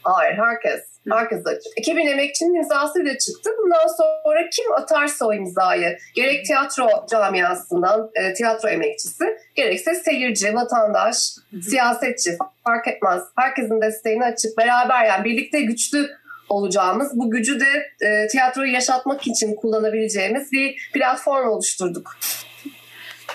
Hayır 0.03 0.37
herkes. 0.37 0.96
Herkes 1.11 1.47
açık. 1.47 1.77
2000 1.77 2.07
emekçinin 2.07 2.55
imzasıyla 2.55 3.17
çıktı. 3.17 3.49
Bundan 3.63 3.87
sonra 3.87 4.49
kim 4.49 4.71
atarsa 4.71 5.25
o 5.25 5.33
imzayı 5.33 5.97
gerek 6.15 6.45
tiyatro 6.45 6.87
camiasından 7.11 8.11
e, 8.15 8.33
tiyatro 8.33 8.69
emekçisi 8.69 9.23
gerekse 9.55 9.95
seyirci, 9.95 10.55
vatandaş, 10.55 11.15
siyasetçi 11.61 12.37
fark 12.63 12.87
etmez. 12.87 13.23
Herkesin 13.35 13.81
desteğini 13.81 14.25
açık. 14.25 14.57
Beraber 14.57 15.05
yani 15.05 15.25
birlikte 15.25 15.61
güçlü 15.61 16.09
olacağımız, 16.49 17.19
bu 17.19 17.31
gücü 17.31 17.59
de 17.59 18.05
e, 18.07 18.27
tiyatroyu 18.27 18.73
yaşatmak 18.73 19.27
için 19.27 19.55
kullanabileceğimiz 19.55 20.51
bir 20.51 20.91
platform 20.93 21.49
oluşturduk. 21.49 22.17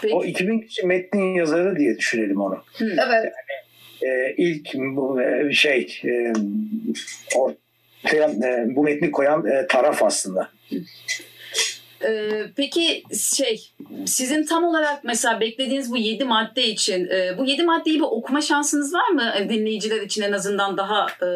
Peki. 0.03 0.15
O 0.15 0.25
2000 0.25 0.61
kişi 0.61 0.87
metnin 0.87 1.35
yazarı 1.35 1.77
diye 1.77 1.99
düşünelim 1.99 2.41
onu. 2.41 2.65
Hı. 2.79 2.85
Evet. 2.85 3.25
Yani, 3.25 4.13
e, 4.13 4.35
ilk 4.37 4.75
bu 4.75 5.23
e, 5.23 5.53
şey 5.53 6.01
e, 6.05 6.33
or, 7.37 7.53
e, 8.05 8.67
bu 8.77 8.83
metni 8.83 9.11
koyan 9.11 9.47
e, 9.47 9.67
taraf 9.67 10.03
aslında. 10.03 10.49
Ee, 12.05 12.45
peki 12.57 13.03
şey 13.37 13.71
sizin 14.07 14.45
tam 14.45 14.65
olarak 14.65 15.05
mesela 15.05 15.41
beklediğiniz 15.41 15.91
bu 15.91 15.97
yedi 15.97 16.25
madde 16.25 16.65
için 16.65 17.09
e, 17.09 17.39
bu 17.39 17.45
yedi 17.45 17.63
maddeyi 17.63 17.97
bir 17.97 18.05
okuma 18.05 18.41
şansınız 18.41 18.95
var 18.95 19.09
mı? 19.09 19.33
Dinleyiciler 19.49 20.01
için 20.01 20.23
en 20.23 20.33
azından 20.33 20.77
daha 20.77 21.07
e, 21.23 21.29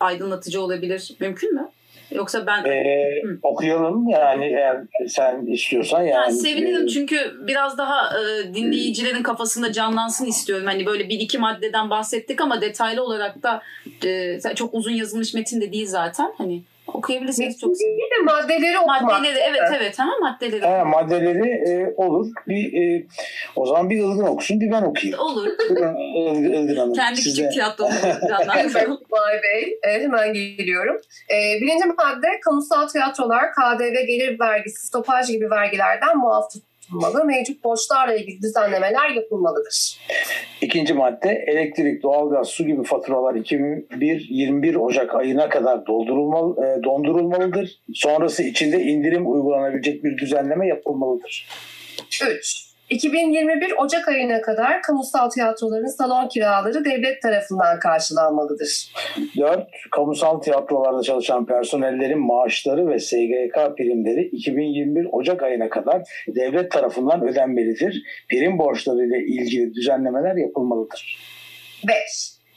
aydınlatıcı 0.00 0.62
olabilir. 0.62 1.12
Mümkün 1.20 1.54
mü? 1.54 1.68
Yoksa 2.14 2.46
ben 2.46 2.64
ee, 2.64 3.22
okuyalım 3.42 4.08
yani 4.08 4.44
eğer 4.44 4.76
sen 5.08 5.46
istiyorsan 5.46 5.98
yani. 5.98 6.10
yani 6.10 6.32
sevinirim 6.32 6.86
çünkü 6.86 7.16
biraz 7.46 7.78
daha 7.78 8.10
e, 8.18 8.54
dinleyicilerin 8.54 9.22
kafasında 9.22 9.72
canlansın 9.72 10.26
istiyorum. 10.26 10.66
Hani 10.66 10.86
böyle 10.86 11.08
bir 11.08 11.20
iki 11.20 11.38
maddeden 11.38 11.90
bahsettik 11.90 12.40
ama 12.40 12.60
detaylı 12.60 13.02
olarak 13.02 13.42
da 13.42 13.62
e, 14.04 14.54
çok 14.54 14.74
uzun 14.74 14.92
yazılmış 14.92 15.34
metin 15.34 15.60
de 15.60 15.72
değil 15.72 15.86
zaten. 15.86 16.32
Hani 16.38 16.62
okuyabilirsiniz 16.94 17.58
çok 17.58 17.76
sevinirim. 17.76 17.98
Bir 17.98 18.18
de 18.18 18.32
maddeleri 18.32 18.78
okumak. 18.78 19.02
Maddeleri 19.02 19.38
evet 19.38 19.62
evet 19.76 19.98
ha 19.98 20.06
maddeleri. 20.20 20.66
Ha, 20.66 20.84
maddeleri 20.84 21.48
e, 21.48 21.94
olur. 21.96 22.26
Bir 22.48 22.82
e, 22.82 23.06
o 23.56 23.66
zaman 23.66 23.90
bir 23.90 23.96
Ilgın 23.96 24.26
okusun 24.26 24.60
bir 24.60 24.70
ben 24.70 24.82
okuyayım. 24.82 25.20
Olur. 25.20 25.48
Ilgın 26.34 26.76
Hanım. 26.76 26.92
Kendi 26.92 27.20
size. 27.20 27.42
küçük 27.42 27.52
tiyatromu 27.52 27.90
Vay 29.10 29.42
Bey. 29.42 29.78
E, 29.82 30.02
hemen 30.02 30.32
geliyorum. 30.32 30.96
E, 31.30 31.60
birinci 31.60 31.86
madde 31.86 32.40
kamusal 32.44 32.88
tiyatrolar 32.88 33.52
KDV 33.52 34.06
gelir 34.06 34.40
vergisi, 34.40 34.86
stopaj 34.86 35.28
gibi 35.28 35.50
vergilerden 35.50 36.18
muaf 36.18 36.50
tutulmalı. 36.90 37.24
Mevcut 37.24 37.64
borçlarla 37.64 38.14
ilgili 38.14 38.42
düzenlemeler 38.42 39.10
yapılmalıdır. 39.10 39.98
İkinci 40.60 40.94
madde 40.94 41.44
elektrik, 41.46 42.02
doğalgaz, 42.02 42.48
su 42.48 42.66
gibi 42.66 42.84
faturalar 42.84 43.34
2021 43.34 44.74
Ocak 44.74 45.14
ayına 45.14 45.48
kadar 45.48 45.86
doldurulmalı, 45.86 46.66
e, 46.66 46.82
dondurulmalıdır. 46.84 47.80
Sonrası 47.94 48.42
içinde 48.42 48.82
indirim 48.82 49.32
uygulanabilecek 49.32 50.04
bir 50.04 50.18
düzenleme 50.18 50.66
yapılmalıdır. 50.66 51.48
3. 52.30 52.69
2021 52.90 53.72
Ocak 53.78 54.08
ayına 54.08 54.40
kadar 54.40 54.82
kamusal 54.82 55.30
tiyatroların 55.30 55.86
salon 55.86 56.28
kiraları 56.28 56.84
devlet 56.84 57.22
tarafından 57.22 57.78
karşılanmalıdır. 57.78 58.92
4. 59.38 59.66
Kamusal 59.90 60.40
tiyatrolarda 60.40 61.02
çalışan 61.02 61.46
personellerin 61.46 62.26
maaşları 62.26 62.88
ve 62.88 62.98
SGK 62.98 63.76
primleri 63.76 64.22
2021 64.22 65.06
Ocak 65.12 65.42
ayına 65.42 65.68
kadar 65.68 66.02
devlet 66.28 66.70
tarafından 66.70 67.28
ödenmelidir. 67.28 68.02
Prim 68.30 68.58
borçları 68.58 69.06
ile 69.06 69.18
ilgili 69.18 69.74
düzenlemeler 69.74 70.36
yapılmalıdır. 70.36 71.18
5. 71.88 71.94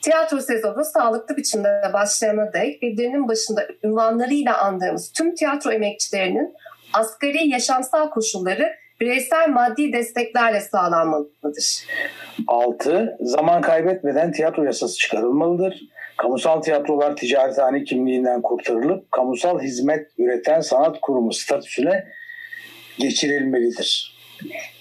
Tiyatro 0.02 0.40
sezonu 0.40 0.84
sağlıklı 0.94 1.38
biçimde 1.38 1.70
başlayana 1.94 2.54
dek 2.54 2.82
birbirinin 2.82 3.28
başında 3.28 3.68
ünvanlarıyla 3.84 4.58
andığımız 4.58 5.12
tüm 5.12 5.36
tiyatro 5.36 5.72
emekçilerinin 5.72 6.54
asgari 6.94 7.50
yaşamsal 7.50 8.10
koşulları 8.10 8.83
bireysel 9.04 9.50
maddi 9.50 9.94
desteklerle 9.94 10.62
sağlanmalıdır. 10.62 11.86
6. 12.48 13.18
Zaman 13.22 13.62
kaybetmeden 13.62 14.32
tiyatro 14.32 14.64
yasası 14.64 14.98
çıkarılmalıdır. 14.98 15.82
Kamusal 16.18 16.62
tiyatrolar 16.62 17.16
ticarethane 17.16 17.84
kimliğinden 17.84 18.42
kurtarılıp 18.42 19.12
kamusal 19.12 19.60
hizmet 19.60 20.08
üreten 20.18 20.62
sanat 20.62 21.02
kurumu 21.02 21.34
statüsüne 21.34 22.08
geçirilmelidir. 23.00 24.13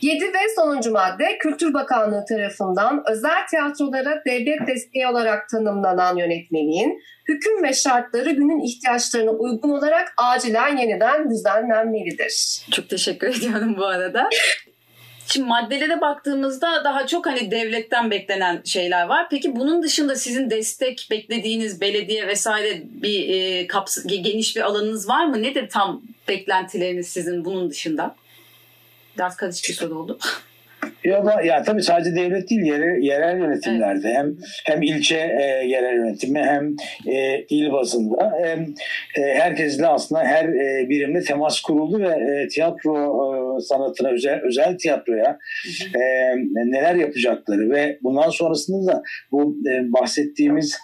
7 0.00 0.24
ve 0.24 0.54
sonuncu 0.56 0.92
madde 0.92 1.38
Kültür 1.38 1.74
Bakanlığı 1.74 2.24
tarafından 2.28 3.02
özel 3.10 3.46
tiyatrolara 3.50 4.22
devlet 4.26 4.66
desteği 4.66 5.06
olarak 5.06 5.48
tanımlanan 5.48 6.16
yönetmeliğin 6.16 7.02
hüküm 7.28 7.62
ve 7.62 7.72
şartları 7.72 8.30
günün 8.30 8.60
ihtiyaçlarına 8.60 9.30
uygun 9.30 9.70
olarak 9.70 10.14
acilen 10.16 10.76
yeniden 10.76 11.30
düzenlenmelidir. 11.30 12.62
Çok 12.70 12.88
teşekkür 12.88 13.28
ediyorum 13.36 13.76
bu 13.78 13.86
arada. 13.86 14.28
Şimdi 15.26 15.48
maddelere 15.48 16.00
baktığımızda 16.00 16.84
daha 16.84 17.06
çok 17.06 17.26
hani 17.26 17.50
devletten 17.50 18.10
beklenen 18.10 18.62
şeyler 18.64 19.06
var. 19.06 19.26
Peki 19.30 19.56
bunun 19.56 19.82
dışında 19.82 20.16
sizin 20.16 20.50
destek 20.50 21.08
beklediğiniz 21.10 21.80
belediye 21.80 22.26
vesaire 22.26 22.82
bir 22.84 23.28
e, 23.28 23.66
kaps- 23.66 24.22
geniş 24.22 24.56
bir 24.56 24.60
alanınız 24.60 25.08
var 25.08 25.26
mı? 25.26 25.42
Nedir 25.42 25.68
tam 25.68 26.02
beklentileriniz 26.28 27.08
sizin 27.08 27.44
bunun 27.44 27.70
dışında? 27.70 28.16
Biraz 29.16 29.36
karışık 29.36 29.68
bir 29.68 29.74
soru 29.74 29.98
oldu. 29.98 30.18
Ya 31.04 31.26
da 31.26 31.42
ya 31.42 31.62
tabii 31.62 31.82
sadece 31.82 32.14
devlet 32.14 32.50
değil 32.50 32.62
yerel, 32.62 33.02
yerel 33.02 33.38
yönetimlerde 33.38 34.08
evet. 34.08 34.16
hem 34.16 34.36
hem 34.64 34.82
ilçe 34.82 35.16
e, 35.16 35.66
yerel 35.66 35.96
yönetimi 35.96 36.42
hem 36.42 36.76
e, 37.14 37.44
il 37.48 37.72
bazında 37.72 38.34
hem 38.42 38.74
e, 39.16 39.34
herkesle 39.34 39.86
aslında 39.86 40.24
her 40.24 40.44
e, 40.44 40.88
birimde 40.88 41.20
temas 41.20 41.60
kuruldu 41.60 42.00
ve 42.00 42.08
e, 42.08 42.48
tiyatro 42.48 42.96
e, 42.96 43.41
sanatına 43.60 44.08
özel 44.08 44.40
özel 44.48 44.78
tiyatroya 44.78 45.38
e, 45.94 46.00
neler 46.54 46.94
yapacakları 46.94 47.70
ve 47.70 47.98
bundan 48.02 48.30
sonrasında 48.30 48.92
da 48.92 49.02
bu 49.32 49.56
e, 49.70 49.92
bahsettiğimiz 49.92 50.78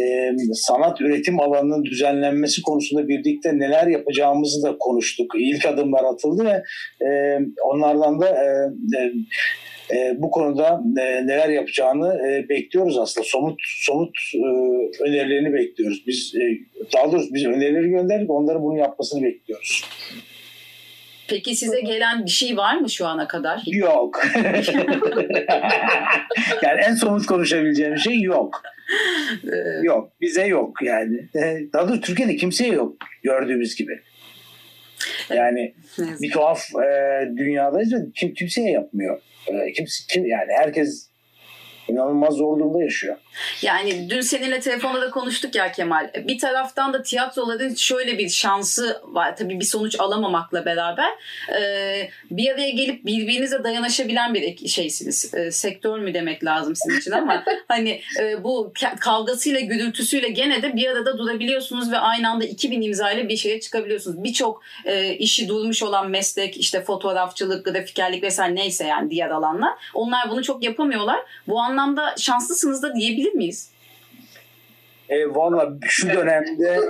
e, 0.00 0.30
sanat 0.52 1.00
üretim 1.00 1.40
alanının 1.40 1.84
düzenlenmesi 1.84 2.62
konusunda 2.62 3.08
birlikte 3.08 3.58
neler 3.58 3.86
yapacağımızı 3.86 4.62
da 4.62 4.76
konuştuk. 4.78 5.32
İlk 5.38 5.66
adımlar 5.66 6.04
atıldı 6.04 6.44
ve 6.44 6.62
e, 7.06 7.38
onlardan 7.64 8.20
da 8.20 8.28
e, 8.28 8.46
e, 8.98 9.12
e, 9.92 10.22
bu 10.22 10.30
konuda 10.30 10.82
e, 11.00 11.26
neler 11.26 11.48
yapacağını 11.48 12.28
e, 12.28 12.48
bekliyoruz 12.48 12.98
aslında. 12.98 13.26
Somut 13.26 13.60
somut 13.64 14.16
e, 14.34 14.46
önerilerini 15.02 15.52
bekliyoruz. 15.52 16.04
Biz 16.06 16.34
e, 16.34 16.42
daha 16.94 17.12
doğrusu 17.12 17.34
biz 17.34 17.46
önerileri 17.46 17.88
gönderdik, 17.88 18.30
onların 18.30 18.62
bunu 18.62 18.78
yapmasını 18.78 19.22
bekliyoruz. 19.22 19.84
Peki 21.28 21.56
size 21.56 21.80
gelen 21.80 22.24
bir 22.24 22.30
şey 22.30 22.56
var 22.56 22.76
mı 22.76 22.90
şu 22.90 23.06
ana 23.06 23.28
kadar? 23.28 23.60
Yok. 23.66 24.22
yani 26.62 26.80
en 26.86 26.94
somut 26.94 27.26
konuşabileceğim 27.26 27.98
şey 27.98 28.20
yok. 28.20 28.62
yok. 29.82 30.12
Bize 30.20 30.46
yok 30.46 30.82
yani. 30.82 31.28
Daha 31.72 31.88
doğrusu 31.88 32.00
Türkiye'de 32.00 32.36
kimseye 32.36 32.72
yok 32.72 32.96
gördüğümüz 33.22 33.76
gibi. 33.76 34.00
Yani 35.30 35.74
bir 35.98 36.30
tuhaf 36.30 36.64
e, 36.74 37.28
dünyadayız 37.36 37.92
ve 37.92 37.96
kim, 38.14 38.34
kimseye 38.34 38.70
yapmıyor. 38.70 39.20
E, 39.46 39.72
kimse, 39.72 40.04
kim, 40.08 40.26
yani 40.26 40.52
herkes 40.58 41.08
inanılmaz 41.88 42.34
zor 42.34 42.58
durumda 42.58 42.82
yaşıyor. 42.82 43.16
Yani 43.62 44.10
dün 44.10 44.20
seninle 44.20 44.60
telefonda 44.60 45.00
da 45.00 45.10
konuştuk 45.10 45.54
ya 45.54 45.72
Kemal. 45.72 46.10
Bir 46.24 46.38
taraftan 46.38 46.92
da 46.92 47.02
tiyatroların 47.02 47.74
şöyle 47.74 48.18
bir 48.18 48.28
şansı 48.28 49.00
var. 49.04 49.36
Tabii 49.36 49.60
bir 49.60 49.64
sonuç 49.64 50.00
alamamakla 50.00 50.64
beraber. 50.64 51.10
Ee, 51.60 52.08
bir 52.30 52.50
araya 52.50 52.70
gelip 52.70 53.06
birbirinize 53.06 53.64
dayanışabilen 53.64 54.34
bir 54.34 54.68
şeysiniz. 54.68 55.34
Ee, 55.34 55.50
sektör 55.50 55.98
mü 55.98 56.14
demek 56.14 56.44
lazım 56.44 56.76
sizin 56.76 57.00
için 57.00 57.10
ama 57.10 57.44
hani 57.68 58.00
e, 58.20 58.44
bu 58.44 58.72
kavgasıyla 59.00 59.60
gürültüsüyle 59.60 60.28
gene 60.28 60.62
de 60.62 60.76
bir 60.76 60.88
arada 60.88 61.18
durabiliyorsunuz 61.18 61.92
ve 61.92 61.98
aynı 61.98 62.30
anda 62.30 62.44
2000 62.44 62.82
imza 62.82 63.10
ile 63.10 63.28
bir 63.28 63.36
şeye 63.36 63.60
çıkabiliyorsunuz. 63.60 64.24
Birçok 64.24 64.62
e, 64.84 65.14
işi 65.14 65.48
durmuş 65.48 65.82
olan 65.82 66.10
meslek 66.10 66.56
işte 66.56 66.82
fotoğrafçılık, 66.82 67.64
grafikerlik 67.64 68.22
vesaire 68.22 68.54
neyse 68.54 68.86
yani 68.86 69.10
diğer 69.10 69.30
alanlar. 69.30 69.72
Onlar 69.94 70.30
bunu 70.30 70.42
çok 70.42 70.64
yapamıyorlar. 70.64 71.20
Bu 71.48 71.60
anlamda 71.74 72.14
şanslısınız 72.18 72.82
da 72.82 72.94
diyebilir 72.94 73.32
miyiz? 73.32 73.70
E, 75.08 75.34
Valla 75.34 75.72
şu 75.82 76.08
dönemde 76.08 76.80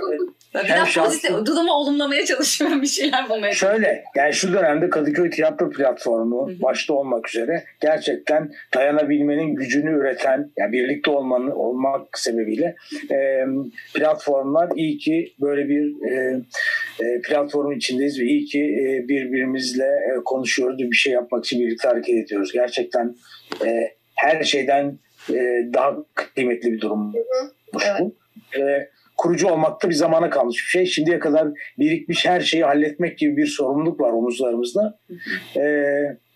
Biraz 0.63 0.87
şanslı... 0.87 1.11
pozitif, 1.11 1.45
durumu 1.45 1.71
olumlamaya 1.71 2.25
çalışıyorum 2.25 2.81
bir 2.81 2.87
şeyler 2.87 3.29
bulmaya 3.29 3.53
Şöyle 3.53 4.03
yani 4.15 4.33
şu 4.33 4.53
dönemde 4.53 4.89
Kadıköy 4.89 5.29
Tiyatro 5.29 5.69
Platformu 5.69 6.49
Hı-hı. 6.49 6.61
başta 6.61 6.93
olmak 6.93 7.29
üzere 7.29 7.63
gerçekten 7.81 8.51
dayanabilmenin 8.73 9.55
gücünü 9.55 9.99
üreten 9.99 10.51
yani 10.57 10.71
birlikte 10.71 11.11
olmanın 11.11 11.51
olmak 11.51 12.19
sebebiyle 12.19 12.75
e, 13.11 13.45
platformlar 13.93 14.69
iyi 14.75 14.97
ki 14.97 15.33
böyle 15.41 15.69
bir 15.69 16.11
e, 16.11 16.41
e, 16.99 17.21
platformun 17.21 17.75
içindeyiz 17.75 18.19
ve 18.19 18.23
iyi 18.23 18.45
ki 18.45 18.59
e, 18.59 19.07
birbirimizle 19.07 19.85
e, 19.85 20.23
konuşuyoruz 20.25 20.77
bir 20.79 20.95
şey 20.95 21.13
yapmak 21.13 21.45
için 21.45 21.59
birlikte 21.59 21.87
hareket 21.87 22.15
ediyoruz. 22.15 22.51
Gerçekten 22.53 23.15
e, 23.65 23.94
her 24.15 24.43
şeyden 24.43 24.99
e, 25.29 25.33
daha 25.73 25.95
kıymetli 26.13 26.71
bir 26.71 26.81
durum 26.81 27.13
bu. 27.13 27.17
Evet. 27.85 28.11
E, 28.59 28.89
kurucu 29.17 29.47
olmakta 29.47 29.89
bir 29.89 29.95
zamana 29.95 30.29
kalmış 30.29 30.55
bir 30.55 30.69
şey. 30.69 30.85
Şimdiye 30.85 31.19
kadar 31.19 31.47
birikmiş 31.79 32.25
her 32.25 32.41
şeyi 32.41 32.63
halletmek 32.63 33.17
gibi 33.17 33.37
bir 33.37 33.47
sorumluluk 33.47 33.99
var 33.99 34.11
omuzlarımızda. 34.11 34.99
E, 35.57 35.85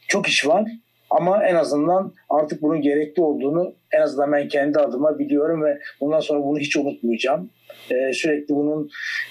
çok 0.07 0.27
iş 0.27 0.47
var 0.47 0.65
ama 1.09 1.43
en 1.43 1.55
azından 1.55 2.13
artık 2.29 2.61
bunun 2.61 2.81
gerekli 2.81 3.21
olduğunu 3.21 3.75
en 3.91 4.01
azından 4.01 4.31
ben 4.31 4.47
kendi 4.47 4.79
adıma 4.79 5.19
biliyorum 5.19 5.63
ve 5.63 5.79
bundan 6.01 6.19
sonra 6.19 6.43
bunu 6.43 6.59
hiç 6.59 6.77
unutmayacağım. 6.77 7.49
Ee, 7.91 8.13
sürekli 8.13 8.55
bunun 8.55 8.89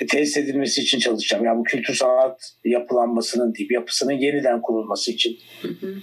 tesis 0.08 0.36
edilmesi 0.36 0.80
için 0.80 0.98
çalışacağım. 0.98 1.44
Yani 1.44 1.58
bu 1.58 1.62
kültür 1.62 1.94
sanat 1.94 2.52
yapılanmasının, 2.64 3.54
deyip 3.54 3.72
yapısının 3.72 4.12
yeniden 4.12 4.62
kurulması 4.62 5.10
için. 5.10 5.36
Hı 5.62 5.68
hı. 5.68 5.94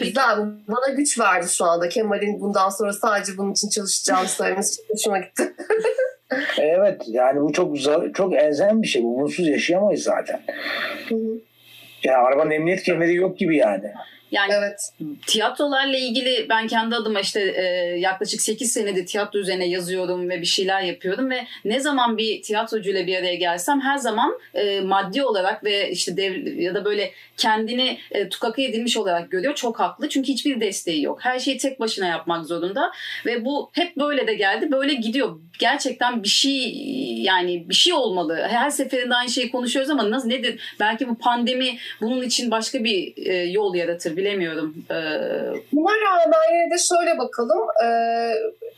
Güzel. 0.00 0.38
Bana 0.68 0.94
güç 0.96 1.18
verdi 1.18 1.48
şu 1.48 1.64
anda. 1.64 1.88
Kemal'in 1.88 2.40
bundan 2.40 2.68
sonra 2.68 2.92
sadece 2.92 3.32
bunun 3.38 3.52
için 3.52 3.68
çalışacağını 3.68 4.28
söylemesi 4.28 4.76
çok 4.76 4.96
hoşuma 4.96 5.18
gitti. 5.18 5.54
evet. 6.58 7.02
Yani 7.06 7.40
bu 7.40 7.52
çok 7.52 7.76
çok 8.14 8.34
elzem 8.34 8.82
bir 8.82 8.86
şey. 8.86 9.02
Bunsuz 9.02 9.48
yaşayamayız 9.48 10.02
zaten. 10.02 10.40
Hı 11.08 11.14
hı. 11.14 11.40
Yani 12.04 12.18
arabanın 12.18 12.50
emniyet 12.50 12.82
kemeri 12.82 13.14
yok 13.14 13.38
gibi 13.38 13.56
yani. 13.56 13.92
Yani 14.30 14.52
evet. 14.54 14.92
tiyatrolarla 15.26 15.98
ilgili 15.98 16.46
ben 16.48 16.66
kendi 16.66 16.94
adıma 16.94 17.20
işte 17.20 17.40
e, 17.40 17.62
yaklaşık 17.98 18.42
8 18.42 18.72
senedir 18.72 19.06
tiyatro 19.06 19.38
üzerine 19.38 19.68
yazıyorum 19.68 20.28
ve 20.28 20.40
bir 20.40 20.46
şeyler 20.46 20.82
yapıyorum 20.82 21.30
ve 21.30 21.46
ne 21.64 21.80
zaman 21.80 22.18
bir 22.18 22.42
tiyatrocuyla 22.42 23.06
bir 23.06 23.16
araya 23.16 23.34
gelsem 23.34 23.80
her 23.80 23.96
zaman 23.96 24.38
e, 24.54 24.80
maddi 24.80 25.24
olarak 25.24 25.64
ve 25.64 25.90
işte 25.90 26.16
dev, 26.16 26.46
ya 26.46 26.74
da 26.74 26.84
böyle 26.84 27.12
kendini 27.36 27.98
e, 28.10 28.28
tukaka 28.28 28.62
edilmiş 28.62 28.96
olarak 28.96 29.30
görüyor. 29.30 29.54
Çok 29.54 29.80
haklı 29.80 30.08
çünkü 30.08 30.32
hiçbir 30.32 30.60
desteği 30.60 31.02
yok. 31.02 31.18
Her 31.24 31.38
şeyi 31.38 31.58
tek 31.58 31.80
başına 31.80 32.06
yapmak 32.06 32.46
zorunda 32.46 32.92
ve 33.26 33.44
bu 33.44 33.70
hep 33.72 33.96
böyle 33.96 34.26
de 34.26 34.34
geldi. 34.34 34.72
Böyle 34.72 34.94
gidiyor. 34.94 35.40
Gerçekten 35.58 36.22
bir 36.22 36.28
şey 36.28 36.74
yani 37.22 37.68
bir 37.68 37.74
şey 37.74 37.92
olmalı. 37.92 38.46
Her 38.48 38.70
seferinde 38.70 39.14
aynı 39.14 39.30
şeyi 39.30 39.50
konuşuyoruz 39.50 39.90
ama 39.90 40.10
nasıl 40.10 40.28
nedir? 40.28 40.60
Belki 40.80 41.08
bu 41.08 41.18
pandemi 41.18 41.78
bunun 42.00 42.22
için 42.22 42.50
başka 42.50 42.84
bir 42.84 43.12
e, 43.16 43.34
yol 43.34 43.74
yaratır 43.74 44.16
bilemiyorum. 44.20 44.74
Ee... 44.90 44.94
Buna 45.72 45.90
rağmen 45.90 46.54
yine 46.54 46.70
de 46.70 46.78
şöyle 46.78 47.18
bakalım. 47.18 47.60
Ee, 47.84 48.34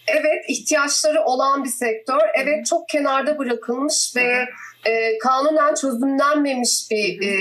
evet 0.07 0.44
ihtiyaçları 0.48 1.22
olan 1.22 1.64
bir 1.64 1.68
sektör. 1.68 2.20
Evet 2.35 2.66
çok 2.66 2.88
kenarda 2.88 3.38
bırakılmış 3.38 4.12
ve 4.16 4.48
e, 4.87 5.18
kanunen 5.18 5.75
çözümlenmemiş 5.75 6.87
bir 6.90 7.23
e, 7.23 7.35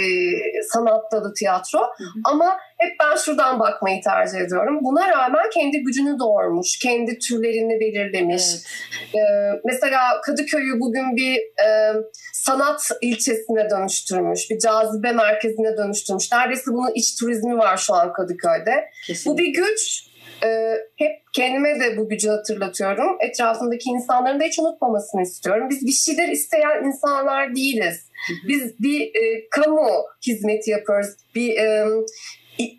sanat 0.63 1.11
dalı 1.11 1.33
tiyatro. 1.33 1.79
Hı 1.79 2.03
hı. 2.03 2.07
Ama 2.23 2.57
hep 2.77 2.91
ben 2.99 3.15
şuradan 3.15 3.59
bakmayı 3.59 4.01
tercih 4.01 4.37
ediyorum. 4.37 4.79
Buna 4.81 5.09
rağmen 5.09 5.49
kendi 5.53 5.83
gücünü 5.83 6.19
doğurmuş, 6.19 6.79
kendi 6.79 7.19
türlerini 7.19 7.79
belirlemiş. 7.79 8.43
Evet. 8.51 9.15
E, 9.15 9.21
mesela 9.65 10.21
Kadıköy'ü 10.21 10.79
bugün 10.79 11.15
bir 11.15 11.37
e, 11.37 11.93
sanat 12.33 12.89
ilçesine 13.01 13.69
dönüştürmüş, 13.69 14.49
bir 14.49 14.59
cazibe 14.59 15.11
merkezine 15.11 15.77
dönüştürmüş. 15.77 16.31
Neredeyse 16.31 16.71
bunun 16.71 16.91
iç 16.95 17.19
turizmi 17.19 17.57
var 17.57 17.77
şu 17.77 17.93
an 17.93 18.13
Kadıköy'de. 18.13 18.89
Kesinlikle. 19.07 19.31
Bu 19.31 19.37
bir 19.37 19.53
güç 19.53 20.10
e, 20.43 20.77
hep 20.97 21.11
kendime 21.33 21.79
de 21.79 21.97
bu 21.97 22.09
gücü 22.09 22.29
hatırlatıyorum. 22.29 23.17
Etrafındaki 23.19 23.89
insanların 23.89 24.39
da 24.39 24.43
hiç 24.43 24.59
unutmamasını 24.59 25.21
istiyorum. 25.21 25.67
Biz 25.69 25.85
bir 25.85 25.91
şeyler 25.91 26.29
isteyen 26.29 26.83
insanlar 26.85 27.55
değiliz. 27.55 28.11
Biz 28.47 28.79
bir 28.79 29.01
e, 29.01 29.49
kamu 29.49 29.89
hizmeti 30.27 30.71
yapıyoruz. 30.71 31.09
Bir 31.35 31.57
e, 31.57 31.85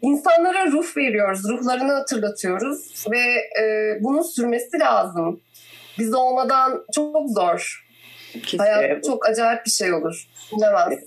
insanlara 0.03 0.67
ruh 0.67 0.97
veriyoruz, 0.97 1.49
ruhlarını 1.49 1.93
hatırlatıyoruz 1.93 3.07
ve 3.13 3.21
e, 3.63 3.97
bunun 4.01 4.23
sürmesi 4.23 4.79
lazım. 4.81 5.41
Biz 5.99 6.15
olmadan 6.15 6.85
çok 6.95 7.31
zor. 7.31 7.87
Kesinlikle. 8.33 8.65
Hayat 8.65 9.05
çok 9.05 9.29
acayip 9.29 9.67
bir 9.67 9.71
şey 9.71 9.93
olur. 9.93 10.29
Bilemez. 10.57 10.99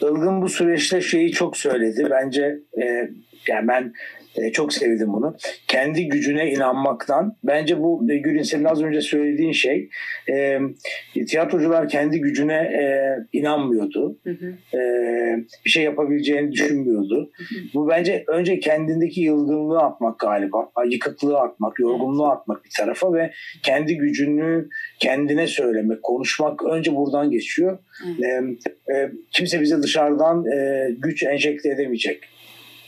Ilgın 0.00 0.42
bu 0.42 0.48
süreçte 0.48 1.00
şeyi 1.00 1.32
çok 1.32 1.56
söyledi. 1.56 2.06
Bence 2.10 2.58
e, 2.82 3.10
yani 3.48 3.68
ben 3.68 3.92
e, 4.38 4.52
çok 4.52 4.72
sevdim 4.72 5.12
bunu. 5.12 5.36
Kendi 5.68 6.08
gücüne 6.08 6.50
inanmaktan. 6.52 7.36
Bence 7.44 7.80
bu 7.80 8.06
e, 8.10 8.16
Gül'ün 8.16 8.42
senin 8.42 8.64
az 8.64 8.82
önce 8.82 9.00
söylediğin 9.00 9.52
şey 9.52 9.88
e, 10.30 10.60
tiyatrocular 11.26 11.88
kendi 11.88 12.20
gücüne 12.20 12.54
e, 12.54 13.16
inanmıyordu. 13.32 14.18
Hı 14.24 14.30
hı. 14.30 14.76
E, 14.78 14.80
bir 15.64 15.70
şey 15.70 15.84
yapabileceğini 15.84 16.52
düşünmüyordu. 16.52 17.30
Hı 17.36 17.42
hı. 17.42 17.58
Bu 17.74 17.88
bence 17.88 18.24
önce 18.26 18.60
kendindeki 18.60 19.20
yılgınlığı 19.20 19.78
atmak 19.78 20.18
galiba. 20.18 20.70
Yıkıklığı 20.88 21.38
atmak, 21.38 21.80
yorgunluğu 21.80 22.26
atmak 22.26 22.64
bir 22.64 22.70
tarafa 22.78 23.14
ve 23.14 23.32
kendi 23.62 23.96
gücünü 23.96 24.68
kendine 24.98 25.46
söylemek, 25.46 26.02
konuşmak 26.02 26.64
önce 26.64 26.96
buradan 26.96 27.30
geçiyor. 27.30 27.78
Hı. 28.02 28.26
E, 28.26 28.28
e, 28.94 29.10
kimse 29.30 29.60
bize 29.60 29.82
dışarıdan 29.82 30.46
e, 30.46 30.88
güç 30.98 31.22
enjekte 31.22 31.68
edemeyecek. 31.68 32.20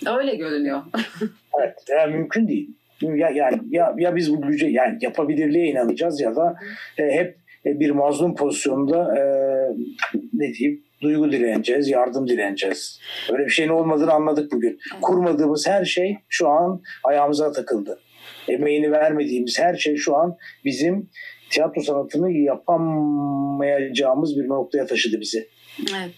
Öyle 0.07 0.35
görünüyor. 0.35 0.83
evet, 1.59 1.75
yani 1.89 2.17
mümkün 2.17 2.49
değil. 2.49 2.71
Ya, 3.03 3.31
yani 3.31 3.61
ya, 3.71 3.95
ya 3.99 4.17
biz 4.17 4.33
bu 4.33 4.43
güce 4.43 4.67
yani 4.67 4.99
yapabilirliğe 5.01 5.67
inanacağız 5.67 6.21
ya 6.21 6.37
da 6.37 6.55
e, 6.99 7.03
hep 7.03 7.37
e, 7.67 7.81
bir 7.81 7.91
mazlum 7.91 8.35
pozisyonda 8.35 9.19
e, 9.19 9.23
ne 10.33 10.55
diyeyim 10.55 10.85
duygu 11.03 11.33
dileneceğiz, 11.33 11.89
yardım 11.89 12.29
dileneceğiz. 12.29 13.01
Öyle 13.33 13.45
bir 13.45 13.51
şeyin 13.51 13.69
olmadığını 13.69 14.13
anladık 14.13 14.53
bugün. 14.53 14.79
Kurmadığımız 15.03 15.69
her 15.69 15.85
şey 15.85 16.17
şu 16.29 16.49
an 16.49 16.83
ayağımıza 17.05 17.53
takıldı. 17.53 18.01
Emeğini 18.49 18.93
vermediğimiz 18.93 19.59
her 19.59 19.75
şey 19.75 19.97
şu 19.97 20.17
an 20.17 20.37
bizim 20.65 21.11
tiyatro 21.51 21.83
sanatını 21.83 22.33
yapamayacağımız 22.33 24.39
bir 24.39 24.49
noktaya 24.49 24.87
taşıdı 24.87 25.21
bizi. 25.21 25.49
Evet. 25.79 26.11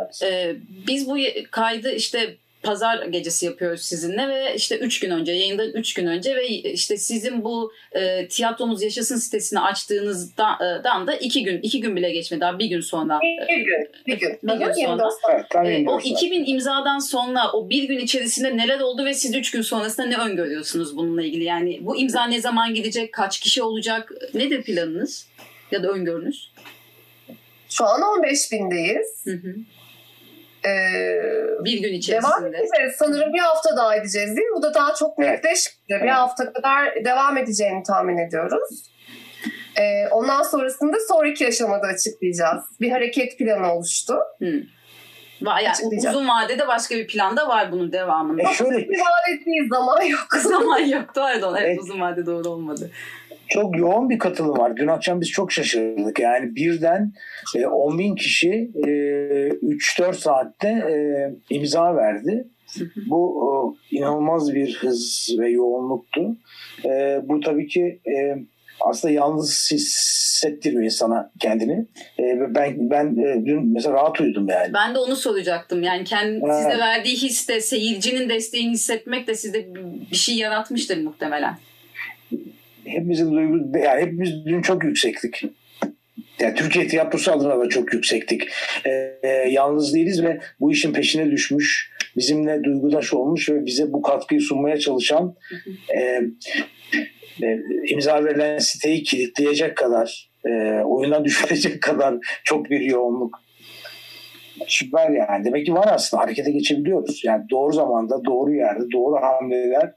evet. 0.00 0.20
Ee, 0.24 0.56
biz 0.86 1.08
bu 1.08 1.16
kaydı 1.50 1.92
işte 1.92 2.36
pazar 2.68 3.06
gecesi 3.06 3.46
yapıyoruz 3.46 3.82
sizinle 3.82 4.28
ve 4.28 4.54
işte 4.54 4.78
3 4.78 5.00
gün 5.00 5.10
önce 5.10 5.32
yayından 5.32 5.70
3 5.70 5.94
gün 5.94 6.06
önce 6.06 6.36
ve 6.36 6.48
işte 6.48 6.96
sizin 6.96 7.44
bu 7.44 7.72
e, 7.92 8.28
tiyatromuz 8.28 8.82
yaşasın 8.82 9.16
sitesini 9.16 9.60
açtığınızdan 9.60 11.06
da 11.06 11.14
2 11.14 11.42
gün 11.44 11.62
2 11.62 11.80
gün 11.80 11.96
bile 11.96 12.10
geçmedi 12.10 12.40
daha 12.40 12.58
bir 12.58 12.66
gün 12.66 12.80
sonra. 12.80 13.20
Bir 13.48 13.56
gün. 13.64 13.88
Bir 14.06 14.18
gün. 14.20 14.38
Bir 14.42 14.52
gün 14.52 14.72
sonra. 14.72 15.08
Evet, 15.30 15.46
E, 15.54 15.90
o 15.90 16.00
24 16.00 16.02
saat. 16.02 16.06
2000 16.06 16.44
imzadan 16.46 16.98
sonra 16.98 17.52
o 17.52 17.70
bir 17.70 17.82
gün 17.82 17.98
içerisinde 17.98 18.56
neler 18.56 18.80
oldu 18.80 19.04
ve 19.04 19.14
siz 19.14 19.34
3 19.34 19.50
gün 19.50 19.62
sonrasında 19.62 20.06
ne 20.06 20.16
öngörüyorsunuz 20.16 20.96
bununla 20.96 21.22
ilgili? 21.22 21.44
Yani 21.44 21.78
bu 21.80 21.96
imza 21.96 22.24
ne 22.24 22.40
zaman 22.40 22.74
gidecek? 22.74 23.12
Kaç 23.12 23.40
kişi 23.40 23.62
olacak? 23.62 24.12
Nedir 24.34 24.62
planınız? 24.62 25.26
Ya 25.70 25.82
da 25.82 25.88
öngörünüz? 25.88 26.50
Şu 27.68 27.84
an 27.84 28.02
15 28.02 28.52
bindeyiz. 28.52 29.24
Hı 29.24 29.30
hı. 29.32 29.54
Ee, 30.68 31.64
Bir 31.64 31.72
gün 31.72 31.82
devam 31.82 31.94
içerisinde. 31.94 32.48
edeceğiz. 32.48 32.94
Sanırım 32.98 33.32
bir 33.34 33.38
hafta 33.38 33.76
daha 33.76 33.96
edeceğiz 33.96 34.36
değil 34.36 34.48
mi? 34.48 34.56
Bu 34.56 34.62
da 34.62 34.74
daha 34.74 34.94
çok 34.94 35.14
Evet. 35.18 35.30
netleşmedi. 35.30 35.78
Bir 35.88 35.94
Evet. 35.94 36.10
hafta 36.12 36.52
kadar 36.52 37.04
devam 37.04 37.36
edeceğini 37.36 37.82
tahmin 37.82 38.18
ediyoruz. 38.18 38.90
Ee, 39.80 40.08
ondan 40.10 40.42
sonrasında 40.42 40.96
sonraki 41.08 41.46
aşamada 41.48 41.86
açıklayacağız. 41.86 42.64
Bir 42.80 42.90
hareket 42.90 43.38
planı 43.38 43.72
oluştu. 43.74 44.14
Hı. 44.38 44.44
Va- 45.42 45.62
yani 45.64 45.98
uzun 46.08 46.28
vadede 46.28 46.68
başka 46.68 46.94
bir 46.94 47.06
plan 47.06 47.36
da 47.36 47.48
var 47.48 47.72
bunun 47.72 47.92
devamında. 47.92 48.42
E 48.50 48.54
şöyle 48.54 48.76
Bir 48.78 48.98
ettiği 49.34 49.68
zaman 49.70 50.02
yok. 50.02 50.26
Zaman 50.42 50.78
yok 50.78 51.04
pardon. 51.14 51.54
Evet, 51.54 51.66
Evet. 51.68 51.78
uzun 51.78 52.00
vade 52.00 52.26
doğru 52.26 52.48
olmadı. 52.48 52.90
Çok 53.48 53.78
yoğun 53.78 54.10
bir 54.10 54.18
katılım 54.18 54.58
var. 54.58 54.76
Dün 54.76 54.86
akşam 54.86 55.20
biz 55.20 55.30
çok 55.30 55.52
şaşırdık. 55.52 56.18
Yani 56.18 56.56
birden 56.56 57.12
e, 57.56 57.66
10 57.66 57.98
bin 57.98 58.14
kişi 58.14 58.70
e, 58.74 58.88
3-4 58.88 60.14
saatte 60.14 60.68
e, 60.68 60.94
imza 61.54 61.96
verdi. 61.96 62.48
Bu 63.06 63.42
e, 63.90 63.96
inanılmaz 63.96 64.54
bir 64.54 64.74
hız 64.74 65.34
ve 65.38 65.50
yoğunluktu. 65.50 66.36
E, 66.84 67.20
bu 67.24 67.40
tabii 67.40 67.66
ki 67.66 68.00
e, 68.06 68.36
aslında 68.80 69.14
yalnız 69.14 69.70
hissettirmiyor 69.72 70.84
insana 70.84 71.30
kendini. 71.40 71.86
E, 72.18 72.22
ve 72.22 72.54
ben 72.54 72.90
ben 72.90 73.16
e, 73.16 73.46
dün 73.46 73.72
mesela 73.72 73.94
rahat 73.94 74.20
uyudum 74.20 74.48
yani. 74.48 74.74
Ben 74.74 74.94
de 74.94 74.98
onu 74.98 75.16
soracaktım. 75.16 75.82
Yani 75.82 76.04
kendi 76.04 76.40
Evet. 76.44 76.56
size 76.56 76.78
verdiği 76.78 77.16
his 77.16 77.48
de 77.48 77.60
seyircinin 77.60 78.28
desteğini 78.28 78.72
hissetmek 78.72 79.26
de 79.26 79.34
sizde 79.34 79.74
bir 80.10 80.16
şey 80.16 80.36
yaratmıştır 80.36 81.02
muhtemelen. 81.02 81.58
Hepimizin 82.88 83.32
duygu 83.32 83.78
yani 83.78 84.02
hepimiz 84.02 84.46
dün 84.46 84.62
çok 84.62 84.84
yüksektik. 84.84 85.44
Yani 86.40 86.54
Türkiye 86.54 86.88
tiyatrosu 86.88 87.32
adına 87.32 87.60
da 87.60 87.68
çok 87.68 87.94
yüksektik. 87.94 88.42
Ee, 88.86 89.18
e, 89.22 89.28
yalnız 89.28 89.94
değiliz 89.94 90.22
ve 90.22 90.40
bu 90.60 90.72
işin 90.72 90.92
peşine 90.92 91.30
düşmüş, 91.30 91.90
bizimle 92.16 92.64
duygudaş 92.64 93.14
olmuş 93.14 93.50
ve 93.50 93.66
bize 93.66 93.92
bu 93.92 94.02
katkıyı 94.02 94.40
sunmaya 94.40 94.78
çalışan 94.78 95.34
e, 95.96 96.00
e, 97.42 97.58
imza 97.88 98.24
verilen 98.24 98.58
siteyi 98.58 99.02
kilitleyecek 99.02 99.76
kadar, 99.76 100.30
e, 100.46 100.50
oyundan 100.84 101.24
düşürecek 101.24 101.82
kadar 101.82 102.14
çok 102.44 102.70
bir 102.70 102.80
yoğunluk. 102.80 103.42
Süper 104.66 105.10
yani. 105.10 105.44
Demek 105.44 105.66
ki 105.66 105.74
var 105.74 105.88
aslında. 105.92 106.22
Harekete 106.22 106.50
geçebiliyoruz. 106.50 107.24
Yani 107.24 107.44
doğru 107.50 107.72
zamanda, 107.72 108.24
doğru 108.24 108.54
yerde, 108.54 108.84
doğru 108.92 109.16
hamleler 109.16 109.92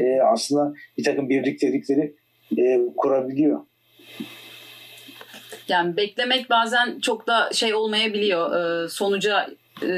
e, 0.00 0.20
aslında 0.20 0.72
bir 0.98 1.04
takım 1.04 1.28
birliktelikleri 1.28 2.14
e, 2.58 2.80
kurabiliyor. 2.96 3.60
Yani 5.68 5.96
beklemek 5.96 6.50
bazen 6.50 6.98
çok 6.98 7.26
da 7.26 7.50
şey 7.52 7.74
olmayabiliyor. 7.74 8.56
Ee, 8.56 8.88
sonuca 8.88 9.48
e, 9.82 9.88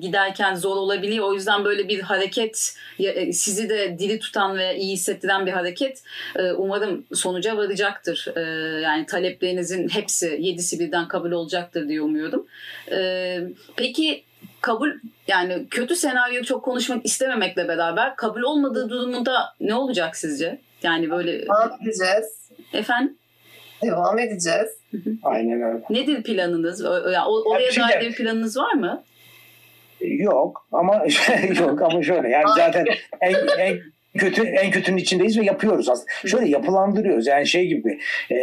giderken 0.00 0.54
zor 0.54 0.76
olabiliyor. 0.76 1.26
O 1.26 1.34
yüzden 1.34 1.64
böyle 1.64 1.88
bir 1.88 2.00
hareket 2.00 2.76
e, 2.98 3.32
sizi 3.32 3.68
de 3.68 3.98
dili 3.98 4.18
tutan 4.18 4.58
ve 4.58 4.76
iyi 4.76 4.92
hissettiren 4.92 5.46
bir 5.46 5.52
hareket 5.52 6.02
e, 6.36 6.52
umarım 6.52 7.04
sonuca 7.14 7.56
varacaktır. 7.56 8.26
E, 8.36 8.40
yani 8.80 9.06
taleplerinizin 9.06 9.88
hepsi 9.88 10.36
yedisi 10.40 10.78
birden 10.80 11.08
kabul 11.08 11.32
olacaktır 11.32 11.88
diye 11.88 12.02
umuyorum. 12.02 12.46
E, 12.90 13.38
peki 13.76 14.24
kabul 14.60 14.90
yani 15.28 15.66
kötü 15.70 15.96
senaryo 15.96 16.42
çok 16.42 16.64
konuşmak 16.64 17.06
istememekle 17.06 17.68
beraber 17.68 18.16
kabul 18.16 18.42
olmadığı 18.42 18.88
durumunda 18.88 19.54
ne 19.60 19.74
olacak 19.74 20.16
sizce? 20.16 20.60
Yani 20.82 21.10
böyle 21.10 21.42
Devam 21.46 21.78
edeceğiz. 21.82 22.50
efendim 22.72 23.16
Devam 23.82 24.18
edeceğiz. 24.18 24.68
Aynen 25.22 25.62
öyle. 25.62 25.84
Nedir 25.90 26.22
planınız? 26.22 26.84
O- 26.84 27.10
yani 27.10 27.28
oraya 27.28 27.70
şey 27.70 27.84
dair 27.84 28.00
bir 28.00 28.14
planınız 28.14 28.56
var 28.56 28.72
mı? 28.72 29.02
Yok 30.00 30.68
ama 30.72 31.04
yok 31.60 31.82
ama 31.82 32.02
şöyle 32.02 32.28
yani 32.28 32.44
zaten 32.56 32.86
en, 33.20 33.34
en 33.58 33.78
kötü 34.18 34.42
en 34.42 34.70
kötünün 34.70 34.96
içindeyiz 34.96 35.38
ve 35.38 35.44
yapıyoruz 35.44 35.88
aslında. 35.88 36.10
Şöyle 36.26 36.48
yapılandırıyoruz. 36.48 37.26
Yani 37.26 37.46
şey 37.46 37.66
gibi 37.66 38.00
e, 38.30 38.36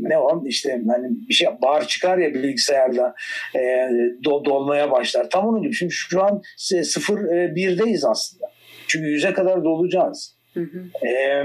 ne 0.00 0.18
o 0.18 0.42
işte 0.46 0.82
hani 0.88 1.08
bir 1.28 1.34
şey 1.34 1.48
bar 1.62 1.86
çıkar 1.86 2.18
ya 2.18 2.34
bilgisayarda 2.34 3.14
e, 3.56 3.88
do, 4.24 4.44
dolmaya 4.44 4.90
başlar. 4.90 5.30
Tam 5.30 5.46
onun 5.46 5.62
gibi. 5.62 5.74
Şimdi 5.74 5.92
şu 5.92 6.22
an 6.24 6.42
0 6.56 7.14
1'deyiz 7.16 8.08
aslında. 8.08 8.46
Çünkü 8.88 9.06
yüze 9.06 9.32
kadar 9.32 9.64
dolacağız. 9.64 10.36
Hı 10.54 10.60
hı. 10.60 11.06
E, 11.06 11.44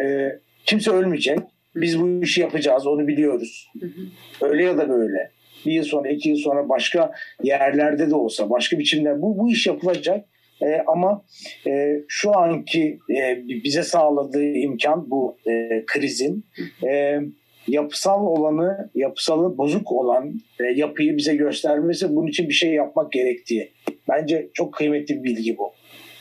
e, 0.00 0.32
kimse 0.66 0.90
ölmeyecek. 0.90 1.38
Biz 1.76 2.00
bu 2.00 2.22
işi 2.22 2.40
yapacağız. 2.40 2.86
Onu 2.86 3.08
biliyoruz. 3.08 3.68
Hı 3.80 3.86
hı. 3.86 4.48
Öyle 4.48 4.64
ya 4.64 4.78
da 4.78 4.88
böyle. 4.88 5.30
Bir 5.66 5.72
yıl 5.72 5.84
sonra, 5.84 6.08
iki 6.08 6.28
yıl 6.28 6.36
sonra 6.36 6.68
başka 6.68 7.12
yerlerde 7.42 8.10
de 8.10 8.14
olsa, 8.14 8.50
başka 8.50 8.78
biçimde 8.78 9.22
bu, 9.22 9.38
bu 9.38 9.50
iş 9.50 9.66
yapılacak. 9.66 10.24
E, 10.62 10.82
ama 10.86 11.24
e, 11.66 12.00
şu 12.08 12.38
anki 12.38 12.98
e, 13.16 13.42
bize 13.64 13.82
sağladığı 13.82 14.44
imkan 14.44 15.10
bu 15.10 15.38
e, 15.46 15.84
krizin 15.86 16.44
e, 16.88 17.20
yapısal 17.68 18.26
olanı, 18.26 18.90
yapısalı 18.94 19.58
bozuk 19.58 19.92
olan 19.92 20.40
e, 20.60 20.64
yapıyı 20.64 21.16
bize 21.16 21.36
göstermesi 21.36 22.16
bunun 22.16 22.26
için 22.26 22.48
bir 22.48 22.54
şey 22.54 22.70
yapmak 22.70 23.12
gerektiği. 23.12 23.72
Bence 24.08 24.48
çok 24.54 24.74
kıymetli 24.74 25.14
bir 25.16 25.24
bilgi 25.24 25.58
bu. 25.58 25.72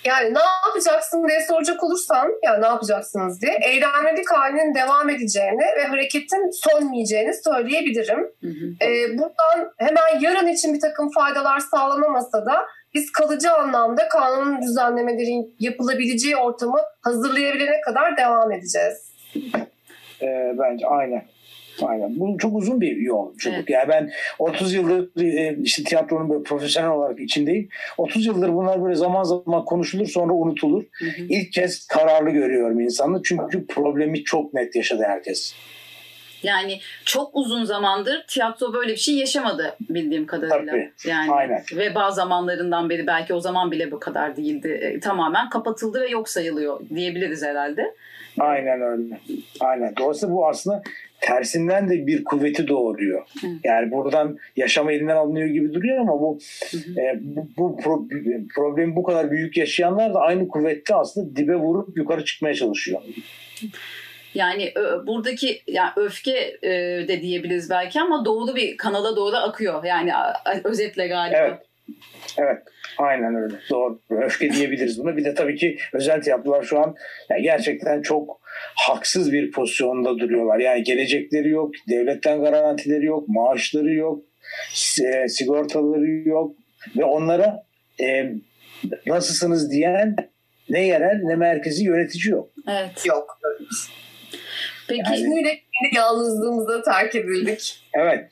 Yani 0.08 0.34
ne 0.34 0.40
yapacaksın 0.68 1.28
diye 1.28 1.42
soracak 1.42 1.84
olursan, 1.84 2.32
yani 2.44 2.62
ne 2.62 2.66
yapacaksınız 2.66 3.42
diye 3.42 3.60
eylemlilik 3.62 4.32
halinin 4.32 4.76
devam 4.76 5.10
edeceğini 5.10 5.66
ve 5.78 5.84
hareketin 5.84 6.52
sönmeyeceğini 6.52 7.34
söyleyebilirim. 7.34 8.20
Hı 8.20 8.48
hı. 8.48 8.86
Ee, 8.86 9.18
buradan 9.18 9.74
hemen 9.78 10.20
yarın 10.20 10.48
için 10.48 10.74
bir 10.74 10.80
takım 10.80 11.12
faydalar 11.12 11.60
sağlanamasa 11.60 12.46
da 12.46 12.66
biz 12.94 13.12
kalıcı 13.12 13.54
anlamda 13.54 14.08
kanunun 14.08 14.62
düzenlemelerin 14.62 15.56
yapılabileceği 15.60 16.38
ortamı 16.38 16.80
hazırlayabilene 17.02 17.82
kadar 17.82 18.18
devam 18.18 18.52
edeceğiz. 18.52 19.12
E, 20.22 20.28
bence 20.60 20.88
aynen. 20.88 21.24
Aynen. 21.82 22.20
Bu 22.20 22.38
çok 22.38 22.56
uzun 22.56 22.82
bir 22.82 22.96
yolculuk. 22.96 23.56
Evet. 23.56 23.70
Yani 23.70 23.90
ben 23.90 24.12
30 24.40 24.74
yıldır 24.74 25.24
e, 25.24 25.58
işte 25.64 25.84
tiyatronun 25.84 26.30
böyle 26.30 26.44
profesyonel 26.44 26.92
olarak 26.92 27.20
içindeyim. 27.20 27.70
30 27.98 28.26
yıldır 28.26 28.54
bunlar 28.54 28.84
böyle 28.84 28.96
zaman 28.96 29.24
zaman 29.24 29.66
konuşulur 29.66 30.08
sonra 30.08 30.34
unutulur. 30.34 30.84
Hı 30.92 31.06
hı. 31.06 31.22
İlk 31.30 31.54
kez 31.54 31.88
kararlı 31.88 32.30
görüyorum 32.30 32.80
insanı. 32.80 33.22
Çünkü 33.24 33.68
problemi 33.68 34.24
çok 34.24 34.54
net 34.54 34.76
yaşadı 34.76 35.04
herkes. 35.08 35.54
Yani 36.44 36.80
çok 37.06 37.30
uzun 37.34 37.64
zamandır 37.64 38.26
tiyatro 38.28 38.74
böyle 38.74 38.92
bir 38.92 38.98
şey 38.98 39.16
yaşamadı 39.16 39.76
bildiğim 39.90 40.26
kadarıyla. 40.26 40.74
Tabii. 40.74 40.92
Yani 41.08 41.32
Aynen. 41.32 41.64
veba 41.76 42.12
zamanlarından 42.12 42.90
beri 42.90 43.08
belki 43.08 43.34
o 43.34 43.40
zaman 43.40 43.72
bile 43.72 43.92
bu 43.92 44.00
kadar 44.00 44.38
değildi. 44.38 44.68
E, 44.68 45.00
tamamen 45.00 45.50
kapatıldı 45.50 46.02
ve 46.02 46.10
yok 46.10 46.30
sayılıyor 46.30 46.80
diyebiliriz 46.96 47.44
herhalde. 47.44 47.96
Aynen 48.40 48.82
öyle. 48.82 49.20
Aynen. 49.60 49.94
Dolayısıyla 49.98 50.36
bu 50.36 50.48
aslında 50.48 50.84
tersinden 51.22 51.90
de 51.90 52.08
bir 52.08 52.24
kuvveti 52.24 52.68
doğuruyor. 52.68 53.22
Hı. 53.42 53.48
Yani 53.64 53.92
buradan 53.92 54.38
yaşam 54.56 54.90
elinden 54.90 55.16
alınıyor 55.16 55.48
gibi 55.48 55.74
duruyor 55.74 56.00
ama 56.00 56.20
bu 56.20 56.40
Hı 56.72 56.78
e, 57.02 57.20
bu, 57.22 57.50
bu 57.58 57.78
pro- 57.82 58.48
problemi 58.56 58.96
bu 58.96 59.04
kadar 59.04 59.32
büyük 59.32 59.58
yaşayanlar 59.58 60.14
da 60.14 60.20
aynı 60.20 60.48
kuvvette 60.48 60.96
aslında 60.96 61.36
dibe 61.36 61.56
vurup 61.56 61.98
yukarı 61.98 62.26
çıkmaya 62.26 62.54
çalışıyor. 62.54 63.02
Yani 64.34 64.72
ö, 64.76 65.08
buradaki 65.08 65.62
yani 65.68 65.90
öfke 65.96 66.58
e, 66.64 66.70
de 67.08 67.22
diyebiliriz 67.22 67.70
belki 67.70 68.02
ama 68.02 68.26
doğru 68.26 68.56
bir 68.56 68.78
kanala 68.78 69.16
doğru 69.16 69.36
akıyor. 69.36 69.84
Yani 69.84 70.16
a- 70.16 70.34
özetle 70.64 71.08
galiba. 71.08 71.38
Evet. 71.38 71.60
Evet. 72.38 72.58
Aynen 72.98 73.36
öyle. 73.36 73.56
Doğru. 73.70 74.00
Öfke 74.10 74.54
diyebiliriz 74.54 75.00
buna. 75.00 75.18
Bir 75.18 75.26
de 75.26 75.34
tabii 75.34 75.56
ki 75.56 75.78
özel 75.94 76.22
tiyatrolar 76.22 76.64
şu 76.64 76.80
an 76.80 76.96
yani 77.30 77.42
gerçekten 77.42 78.02
çok 78.02 78.40
haksız 78.76 79.32
bir 79.34 79.52
pozisyonda 79.52 80.20
duruyorlar. 80.20 80.60
Yani 80.60 80.84
gelecekleri 80.84 81.50
yok, 81.50 81.72
devletten 81.90 82.42
garantileri 82.42 83.06
yok, 83.06 83.30
maaşları 83.30 83.94
yok, 83.94 84.24
e, 85.04 85.28
sigortaları 85.28 86.08
yok 86.08 86.56
ve 86.98 87.04
onlara 87.04 87.64
e, 88.02 88.32
nasılsınız 89.08 89.72
diyen 89.72 90.16
ne 90.70 90.86
yerel 90.86 91.20
ne 91.24 91.36
merkezi 91.36 91.86
yönetici 91.86 92.32
yok. 92.32 92.50
Evet. 92.68 93.06
Yok. 93.06 93.40
Peki 94.88 95.02
Yani- 95.12 95.60
yalnızlığımıza 95.96 96.82
terk 96.82 97.16
edildik. 97.16 97.80
Evet. 97.94 98.30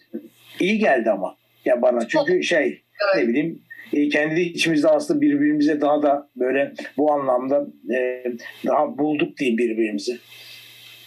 iyi 0.59 0.79
geldi 0.79 1.11
ama 1.11 1.37
ya 1.65 1.81
bana 1.81 2.07
çünkü 2.07 2.43
şey 2.43 2.81
ne 3.15 3.27
bileyim 3.27 3.61
e, 3.93 4.09
kendi 4.09 4.41
içimizde 4.41 4.87
aslında 4.87 5.21
birbirimize 5.21 5.81
daha 5.81 6.03
da 6.03 6.29
böyle 6.35 6.73
bu 6.97 7.11
anlamda 7.11 7.67
e, 7.95 8.23
daha 8.65 8.97
bulduk 8.97 9.37
diyeyim 9.37 9.57
birbirimizi 9.57 10.19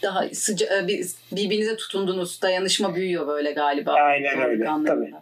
daha 0.01 0.23
sıca 0.33 0.65
e, 0.65 0.87
birbirinize 1.31 1.75
tutundunuz. 1.75 2.41
Dayanışma 2.41 2.95
büyüyor 2.95 3.27
böyle 3.27 3.51
galiba. 3.51 3.91
Aynen 3.93 4.41
öyle. 4.41 4.65
Tabii. 4.65 5.13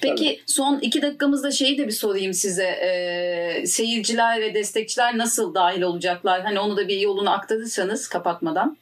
Peki 0.00 0.24
Tabii. 0.24 0.40
son 0.46 0.78
iki 0.78 1.02
dakikamızda 1.02 1.50
şeyi 1.50 1.78
de 1.78 1.86
bir 1.86 1.92
sorayım 1.92 2.32
size. 2.32 2.64
Ee, 2.64 3.66
seyirciler 3.66 4.40
ve 4.40 4.54
destekçiler 4.54 5.18
nasıl 5.18 5.54
dahil 5.54 5.82
olacaklar? 5.82 6.42
Hani 6.42 6.60
onu 6.60 6.76
da 6.76 6.88
bir 6.88 7.00
yolunu 7.00 7.30
aktarırsanız 7.30 8.08
kapatmadan. 8.08 8.76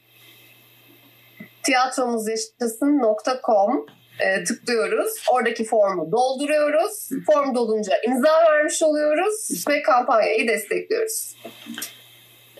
Tiyatromuz 1.63 2.27
yaşasın.com 2.27 3.85
e, 4.23 4.43
tıklıyoruz. 4.43 5.13
Oradaki 5.31 5.63
formu 5.63 6.11
dolduruyoruz. 6.11 7.09
Form 7.25 7.55
dolunca 7.55 7.93
imza 8.07 8.33
vermiş 8.51 8.83
oluyoruz 8.83 9.65
ve 9.69 9.81
kampanyayı 9.81 10.47
destekliyoruz. 10.47 11.35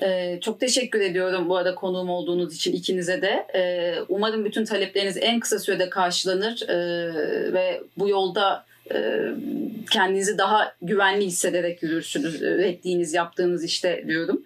Ee, 0.02 0.40
çok 0.42 0.60
teşekkür 0.60 1.02
ediyorum 1.02 1.50
bu 1.50 1.58
arada 1.58 1.76
konuğum 1.76 2.10
olduğunuz 2.10 2.56
için 2.56 2.74
ikinize 2.74 3.22
de. 3.22 3.48
Ee, 3.56 3.96
umarım 4.10 4.46
bütün 4.46 4.66
talepleriniz 4.66 5.18
en 5.18 5.40
kısa 5.40 5.60
sürede 5.60 5.90
karşılanır 5.90 6.62
ee, 6.70 7.54
ve 7.54 7.82
bu 7.98 8.10
yolda 8.10 8.66
e, 8.94 9.20
kendinizi 9.92 10.38
daha 10.38 10.76
güvenli 10.82 11.26
hissederek 11.26 11.84
yürürsünüz. 11.84 12.42
Ürettiğiniz, 12.42 13.14
yaptığınız 13.14 13.64
işte 13.64 14.04
diyorum. 14.08 14.44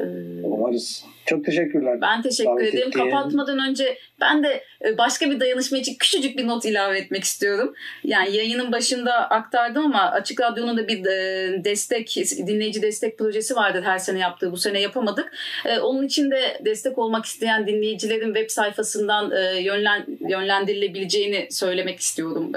Ee, 0.00 0.44
Umarız. 0.44 1.04
Çok 1.26 1.44
teşekkürler. 1.44 2.00
Ben 2.00 2.22
teşekkür 2.22 2.50
Davet 2.50 2.74
ederim. 2.74 2.88
Ettiğin. 2.88 3.10
Kapatmadan 3.10 3.58
önce 3.68 3.98
ben 4.20 4.42
de 4.42 4.64
e, 4.84 4.98
başka 4.98 5.30
bir 5.30 5.40
dayanışma 5.40 5.78
için 5.78 5.94
küçücük 5.94 6.38
bir 6.38 6.46
not 6.46 6.64
ilave 6.64 6.98
etmek 6.98 7.24
istiyorum. 7.24 7.74
Yani 8.04 8.36
yayının 8.36 8.72
başında 8.72 9.12
aktardım 9.30 9.86
ama 9.86 10.10
Açık 10.10 10.40
Radyo'nun 10.40 10.76
da 10.76 10.88
bir 10.88 11.06
e, 11.06 11.64
destek, 11.64 12.16
dinleyici 12.46 12.82
destek 12.82 13.18
projesi 13.18 13.56
vardır 13.56 13.82
her 13.82 13.98
sene 13.98 14.18
yaptığı. 14.18 14.52
Bu 14.52 14.56
sene 14.56 14.80
yapamadık. 14.80 15.32
E, 15.64 15.78
onun 15.78 16.02
için 16.02 16.30
de 16.30 16.60
destek 16.64 16.98
olmak 16.98 17.24
isteyen 17.24 17.66
dinleyicilerin 17.66 18.34
web 18.34 18.50
sayfasından 18.50 19.32
yönlen, 19.60 20.06
yönlendirilebileceğini 20.28 21.48
söylemek 21.50 22.00
istiyorum. 22.00 22.52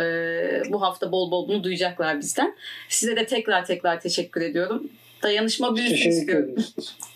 Bu 0.69 0.81
hafta 0.81 1.11
bol 1.11 1.31
bol 1.31 1.47
bunu 1.47 1.63
duyacaklar 1.63 2.19
bizden. 2.19 2.55
Size 2.89 3.15
de 3.15 3.25
tekrar 3.25 3.65
tekrar 3.65 3.99
teşekkür 3.99 4.41
ediyorum. 4.41 4.89
Dayanışma 5.23 5.75
büyüsün 5.75 6.09
istiyorum. 6.09 6.55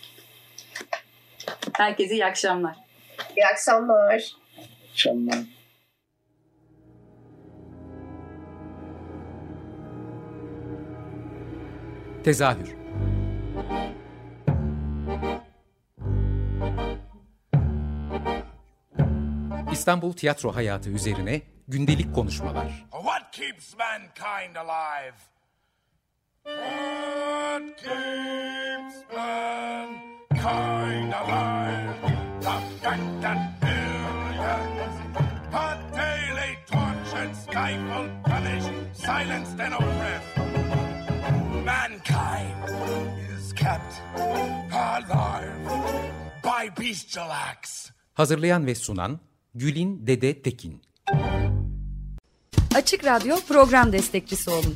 Herkese 1.73 2.13
iyi 2.13 2.25
akşamlar. 2.25 2.75
İyi 3.35 3.45
akşamlar. 3.45 4.17
İyi 4.17 4.91
akşamlar. 4.91 5.39
Tezahür 12.23 12.75
İstanbul 19.71 20.13
tiyatro 20.13 20.55
hayatı 20.55 20.89
üzerine 20.89 21.41
gündelik 21.67 22.15
konuşmalar. 22.15 22.85
What 22.91 23.31
keeps 23.31 23.75
mankind 23.77 24.55
alive? 24.55 25.15
What 26.43 27.83
keeps 27.83 28.95
mankind 29.15 30.04
kind 30.45 31.13
of 31.19 31.27
life. 31.27 32.01
The 32.45 32.55
fact 32.81 33.07
that 33.23 33.39
billions 33.61 34.95
are 35.61 35.77
daily 36.01 36.51
tortured, 36.71 37.33
stifled, 37.43 38.11
punished, 38.29 38.73
silenced, 39.05 39.59
and 39.65 39.73
oppressed. 39.79 40.31
Mankind 41.71 42.57
is 43.35 43.53
kept 43.53 43.91
alive 44.71 45.61
by 46.43 46.63
bestial 46.79 47.31
acts. 47.49 47.91
Hazırlayan 48.13 48.65
ve 48.67 48.75
sunan 48.75 49.19
Gülin 49.55 50.07
Dede 50.07 50.41
Tekin. 50.41 50.81
Açık 52.75 53.05
Radyo 53.05 53.35
program 53.47 53.91
destekçisi 53.93 54.49
olun 54.49 54.75